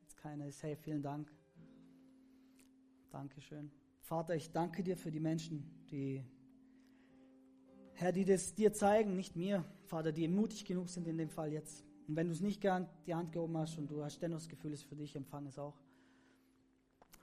Jetzt 0.00 0.16
keiner 0.16 0.46
ist, 0.46 0.62
hey, 0.62 0.76
vielen 0.76 1.02
Dank. 1.02 1.30
Dankeschön. 3.10 3.70
Vater, 4.00 4.34
ich 4.34 4.50
danke 4.50 4.82
dir 4.82 4.96
für 4.96 5.10
die 5.10 5.20
Menschen, 5.20 5.86
die 5.90 6.24
Herr, 7.92 8.12
die 8.12 8.24
das 8.24 8.54
dir 8.54 8.72
zeigen, 8.72 9.16
nicht 9.16 9.34
mir, 9.34 9.64
Vater, 9.86 10.12
die 10.12 10.28
mutig 10.28 10.64
genug 10.64 10.88
sind 10.88 11.08
in 11.08 11.18
dem 11.18 11.30
Fall 11.30 11.52
jetzt. 11.52 11.84
Und 12.06 12.16
wenn 12.16 12.28
du 12.28 12.32
es 12.32 12.40
nicht 12.40 12.60
gern 12.60 12.88
die 13.06 13.14
Hand 13.14 13.32
gehoben 13.32 13.56
hast 13.58 13.76
und 13.76 13.90
du 13.90 14.02
hast 14.02 14.20
dennoch 14.22 14.38
das 14.38 14.48
Gefühl, 14.48 14.72
es 14.72 14.80
ist 14.80 14.88
für 14.88 14.96
dich, 14.96 15.14
empfang 15.16 15.46
es 15.46 15.58
auch. 15.58 15.76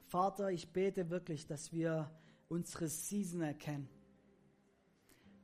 Vater, 0.08 0.52
ich 0.52 0.68
bete 0.70 1.10
wirklich, 1.10 1.48
dass 1.48 1.72
wir 1.72 2.12
unsere 2.50 2.88
Season 2.88 3.42
erkennen. 3.42 3.90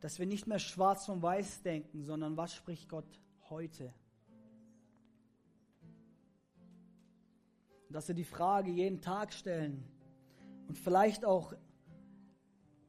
Dass 0.01 0.19
wir 0.19 0.25
nicht 0.25 0.47
mehr 0.47 0.59
schwarz 0.59 1.07
und 1.09 1.21
weiß 1.21 1.61
denken, 1.61 2.03
sondern 2.03 2.35
was 2.35 2.53
spricht 2.53 2.89
Gott 2.89 3.19
heute? 3.49 3.93
Dass 7.89 8.07
wir 8.07 8.15
die 8.15 8.23
Frage 8.23 8.71
jeden 8.71 9.01
Tag 9.01 9.31
stellen 9.33 9.83
und 10.67 10.77
vielleicht 10.77 11.23
auch, 11.23 11.53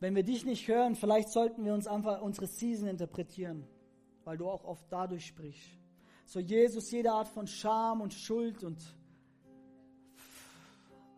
wenn 0.00 0.14
wir 0.14 0.22
dich 0.22 0.44
nicht 0.44 0.66
hören, 0.68 0.94
vielleicht 0.94 1.28
sollten 1.28 1.64
wir 1.64 1.74
uns 1.74 1.86
einfach 1.86 2.22
unsere 2.22 2.46
Season 2.46 2.88
interpretieren, 2.88 3.66
weil 4.24 4.36
du 4.36 4.48
auch 4.48 4.64
oft 4.64 4.86
dadurch 4.90 5.26
sprichst. 5.26 5.78
So 6.24 6.40
Jesus, 6.40 6.90
jede 6.90 7.12
Art 7.12 7.28
von 7.28 7.46
Scham 7.46 8.00
und 8.00 8.14
Schuld 8.14 8.64
und 8.64 8.82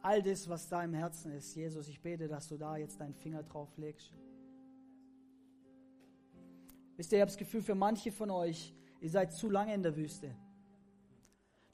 all 0.02 0.22
das, 0.22 0.48
was 0.48 0.68
da 0.68 0.82
im 0.82 0.94
Herzen 0.94 1.32
ist. 1.32 1.54
Jesus, 1.54 1.88
ich 1.88 2.00
bete, 2.00 2.26
dass 2.26 2.48
du 2.48 2.56
da 2.56 2.76
jetzt 2.76 3.00
deinen 3.00 3.14
Finger 3.14 3.42
drauf 3.42 3.76
legst. 3.76 4.12
Wisst 6.96 7.12
ihr, 7.12 7.18
ich 7.18 7.22
habe 7.22 7.30
das 7.30 7.38
Gefühl, 7.38 7.62
für 7.62 7.74
manche 7.74 8.12
von 8.12 8.30
euch, 8.30 8.74
ihr 9.00 9.10
seid 9.10 9.32
zu 9.32 9.50
lange 9.50 9.74
in 9.74 9.82
der 9.82 9.96
Wüste. 9.96 10.34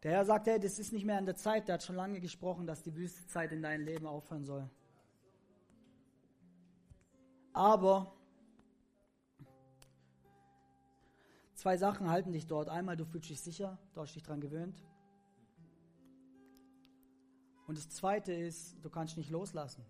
Der 0.03 0.13
Herr 0.13 0.25
sagt, 0.25 0.47
hey, 0.47 0.59
das 0.59 0.79
ist 0.79 0.93
nicht 0.93 1.05
mehr 1.05 1.19
an 1.19 1.27
der 1.27 1.37
Zeit. 1.37 1.69
Der 1.69 1.75
hat 1.75 1.83
schon 1.83 1.97
lange 1.97 2.21
gesprochen, 2.21 2.67
dass 2.67 2.83
die 2.83 2.95
Wüstezeit 2.95 3.53
in 3.53 3.61
deinem 3.61 3.85
Leben 3.85 4.07
aufhören 4.07 4.45
soll. 4.45 4.69
Aber 7.53 8.15
zwei 11.55 11.77
Sachen 11.77 12.09
halten 12.09 12.33
dich 12.33 12.47
dort. 12.47 12.69
Einmal, 12.69 12.97
du 12.97 13.05
fühlst 13.05 13.29
dich 13.29 13.41
sicher, 13.41 13.79
du 13.93 14.01
hast 14.01 14.15
dich 14.15 14.23
daran 14.23 14.41
gewöhnt. 14.41 14.83
Und 17.67 17.77
das 17.77 17.91
Zweite 17.91 18.33
ist, 18.33 18.83
du 18.83 18.89
kannst 18.89 19.19
nicht 19.19 19.31
loslassen. 19.31 19.85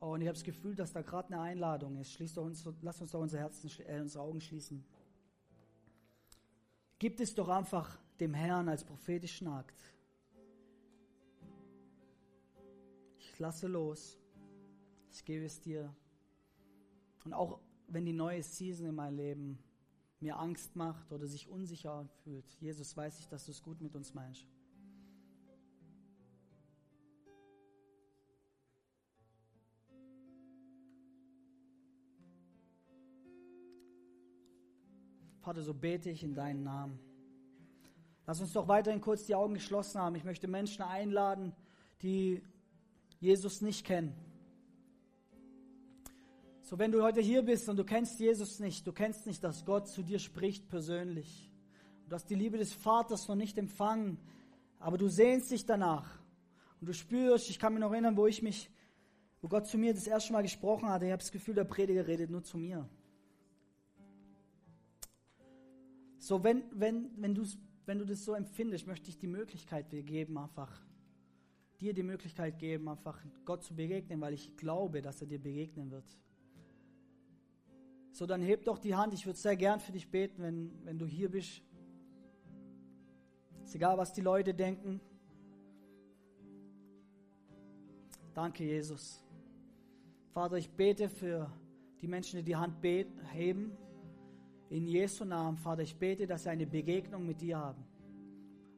Und 0.00 0.20
ich 0.20 0.28
habe 0.28 0.34
das 0.34 0.44
Gefühl, 0.44 0.74
dass 0.76 0.92
da 0.92 1.02
gerade 1.02 1.28
eine 1.28 1.42
Einladung 1.42 1.96
ist. 1.96 2.12
Schließ 2.12 2.34
doch 2.34 2.44
uns, 2.44 2.64
lass 2.82 3.00
uns 3.00 3.10
doch 3.10 3.20
unser 3.20 3.38
Herzen, 3.38 3.70
äh, 3.86 4.00
unsere 4.00 4.22
Augen 4.22 4.40
schließen. 4.40 4.84
Gib 6.98 7.18
es 7.20 7.34
doch 7.34 7.48
einfach 7.48 7.98
dem 8.20 8.34
Herrn 8.34 8.68
als 8.68 8.84
prophetischen 8.84 9.48
Akt. 9.48 9.80
Ich 13.18 13.38
lasse 13.38 13.66
los. 13.66 14.18
Ich 15.10 15.24
gebe 15.24 15.44
es 15.44 15.60
dir. 15.60 15.94
Und 17.24 17.32
auch 17.32 17.60
wenn 17.88 18.04
die 18.04 18.12
neue 18.12 18.42
Season 18.42 18.86
in 18.86 18.94
meinem 18.94 19.16
Leben 19.16 19.58
mir 20.20 20.38
Angst 20.38 20.76
macht 20.76 21.12
oder 21.12 21.26
sich 21.26 21.48
unsicher 21.48 22.08
fühlt, 22.22 22.48
Jesus 22.60 22.96
weiß 22.96 23.20
ich, 23.20 23.28
dass 23.28 23.46
du 23.46 23.52
es 23.52 23.62
gut 23.62 23.80
mit 23.80 23.94
uns 23.94 24.14
meinst. 24.14 24.46
Vater, 35.40 35.62
so 35.62 35.72
bete 35.72 36.10
ich 36.10 36.22
in 36.22 36.34
deinen 36.34 36.64
Namen. 36.64 36.98
Lass 38.26 38.40
uns 38.40 38.52
doch 38.52 38.68
weiterhin 38.68 39.00
kurz 39.00 39.24
die 39.24 39.34
Augen 39.34 39.54
geschlossen 39.54 40.00
haben. 40.00 40.14
Ich 40.14 40.24
möchte 40.24 40.48
Menschen 40.48 40.82
einladen, 40.82 41.54
die 42.02 42.42
Jesus 43.20 43.62
nicht 43.62 43.86
kennen. 43.86 44.14
So, 46.62 46.78
wenn 46.78 46.92
du 46.92 47.02
heute 47.02 47.22
hier 47.22 47.42
bist 47.42 47.68
und 47.70 47.78
du 47.78 47.84
kennst 47.84 48.20
Jesus 48.20 48.60
nicht, 48.60 48.86
du 48.86 48.92
kennst 48.92 49.26
nicht, 49.26 49.42
dass 49.42 49.64
Gott 49.64 49.88
zu 49.88 50.02
dir 50.02 50.18
spricht 50.18 50.68
persönlich. 50.68 51.50
Du 52.08 52.14
hast 52.14 52.28
die 52.28 52.34
Liebe 52.34 52.58
des 52.58 52.74
Vaters 52.74 53.26
noch 53.28 53.36
nicht 53.36 53.56
empfangen, 53.56 54.18
aber 54.78 54.98
du 54.98 55.08
sehnst 55.08 55.50
dich 55.50 55.64
danach. 55.64 56.20
Und 56.80 56.88
du 56.88 56.92
spürst, 56.92 57.48
ich 57.48 57.58
kann 57.58 57.72
mich 57.72 57.80
noch 57.80 57.92
erinnern, 57.92 58.16
wo 58.16 58.26
ich 58.26 58.42
mich, 58.42 58.70
wo 59.40 59.48
Gott 59.48 59.66
zu 59.66 59.78
mir 59.78 59.94
das 59.94 60.06
erste 60.06 60.32
Mal 60.34 60.42
gesprochen 60.42 60.88
hatte. 60.88 61.06
Ich 61.06 61.12
habe 61.12 61.22
das 61.22 61.32
Gefühl, 61.32 61.54
der 61.54 61.64
Prediger 61.64 62.06
redet 62.06 62.28
nur 62.30 62.42
zu 62.42 62.58
mir. 62.58 62.88
So, 66.28 66.44
wenn, 66.44 66.62
wenn, 66.72 67.10
wenn, 67.16 67.34
wenn 67.86 67.98
du 68.00 68.04
das 68.04 68.22
so 68.22 68.34
empfindest, 68.34 68.86
möchte 68.86 69.08
ich 69.08 69.16
die 69.16 69.26
Möglichkeit 69.26 69.90
dir 69.90 70.02
geben, 70.02 70.36
einfach 70.36 70.70
dir 71.80 71.94
die 71.94 72.02
Möglichkeit 72.02 72.58
geben, 72.58 72.86
einfach 72.90 73.18
Gott 73.46 73.64
zu 73.64 73.74
begegnen, 73.74 74.20
weil 74.20 74.34
ich 74.34 74.54
glaube, 74.58 75.00
dass 75.00 75.22
er 75.22 75.26
dir 75.26 75.40
begegnen 75.40 75.90
wird. 75.90 76.04
So, 78.12 78.26
dann 78.26 78.42
heb 78.42 78.66
doch 78.66 78.78
die 78.78 78.94
Hand. 78.94 79.14
Ich 79.14 79.24
würde 79.24 79.38
sehr 79.38 79.56
gern 79.56 79.80
für 79.80 79.92
dich 79.92 80.10
beten, 80.10 80.42
wenn, 80.42 80.70
wenn 80.84 80.98
du 80.98 81.06
hier 81.06 81.30
bist. 81.30 81.62
Ist 83.64 83.74
egal, 83.74 83.96
was 83.96 84.12
die 84.12 84.20
Leute 84.20 84.52
denken. 84.52 85.00
Danke, 88.34 88.64
Jesus. 88.64 89.24
Vater, 90.34 90.58
ich 90.58 90.68
bete 90.68 91.08
für 91.08 91.50
die 92.02 92.06
Menschen, 92.06 92.36
die 92.40 92.44
die 92.44 92.56
Hand 92.56 92.84
heben. 93.32 93.78
In 94.70 94.86
Jesu 94.86 95.24
Namen, 95.24 95.56
Vater, 95.56 95.82
ich 95.82 95.96
bete, 95.96 96.26
dass 96.26 96.42
sie 96.42 96.50
eine 96.50 96.66
Begegnung 96.66 97.26
mit 97.26 97.40
dir 97.40 97.58
haben. 97.58 97.84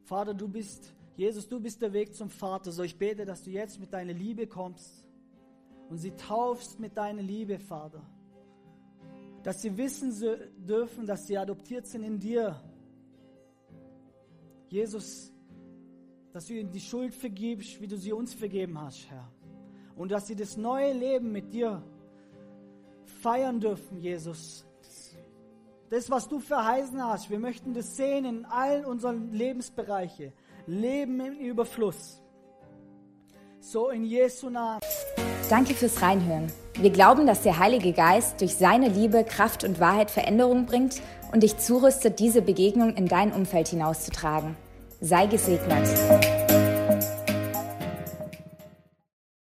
Vater, 0.04 0.34
du 0.34 0.48
bist, 0.48 0.94
Jesus, 1.16 1.48
du 1.48 1.60
bist 1.60 1.82
der 1.82 1.92
Weg 1.92 2.14
zum 2.14 2.30
Vater. 2.30 2.70
So, 2.70 2.82
ich 2.82 2.96
bete, 2.96 3.24
dass 3.24 3.42
du 3.42 3.50
jetzt 3.50 3.80
mit 3.80 3.92
deiner 3.92 4.12
Liebe 4.12 4.46
kommst 4.46 5.04
und 5.88 5.98
sie 5.98 6.12
taufst 6.12 6.78
mit 6.78 6.96
deiner 6.96 7.22
Liebe, 7.22 7.58
Vater. 7.58 8.02
Dass 9.42 9.62
sie 9.62 9.76
wissen 9.76 10.14
dürfen, 10.66 11.06
dass 11.06 11.26
sie 11.26 11.36
adoptiert 11.36 11.86
sind 11.86 12.04
in 12.04 12.20
dir. 12.20 12.60
Jesus, 14.68 15.32
dass 16.32 16.46
du 16.46 16.54
ihnen 16.54 16.70
die 16.70 16.80
Schuld 16.80 17.12
vergibst, 17.12 17.80
wie 17.80 17.88
du 17.88 17.96
sie 17.96 18.12
uns 18.12 18.32
vergeben 18.32 18.80
hast, 18.80 19.10
Herr. 19.10 19.28
Und 19.96 20.12
dass 20.12 20.28
sie 20.28 20.36
das 20.36 20.56
neue 20.56 20.92
Leben 20.92 21.32
mit 21.32 21.52
dir 21.52 21.82
feiern 23.04 23.58
dürfen, 23.58 23.98
Jesus. 24.00 24.64
Das, 25.90 26.08
was 26.08 26.28
du 26.28 26.38
verheißen 26.38 27.04
hast, 27.04 27.30
wir 27.30 27.40
möchten 27.40 27.74
das 27.74 27.96
sehen 27.96 28.24
in 28.24 28.44
allen 28.44 28.84
unseren 28.84 29.32
Lebensbereichen. 29.32 30.32
Leben 30.68 31.18
im 31.18 31.36
Überfluss. 31.36 32.22
So 33.58 33.88
in 33.88 34.04
Jesu 34.04 34.50
Namen. 34.50 34.78
Danke 35.48 35.74
fürs 35.74 36.00
Reinhören. 36.00 36.52
Wir 36.78 36.90
glauben, 36.90 37.26
dass 37.26 37.42
der 37.42 37.58
Heilige 37.58 37.92
Geist 37.92 38.40
durch 38.40 38.54
seine 38.54 38.86
Liebe, 38.88 39.24
Kraft 39.24 39.64
und 39.64 39.80
Wahrheit 39.80 40.12
Veränderung 40.12 40.64
bringt 40.64 41.02
und 41.32 41.42
dich 41.42 41.58
zurüstet, 41.58 42.20
diese 42.20 42.40
Begegnung 42.40 42.94
in 42.94 43.06
dein 43.06 43.32
Umfeld 43.32 43.66
hinauszutragen. 43.66 44.56
Sei 45.00 45.26
gesegnet. 45.26 45.88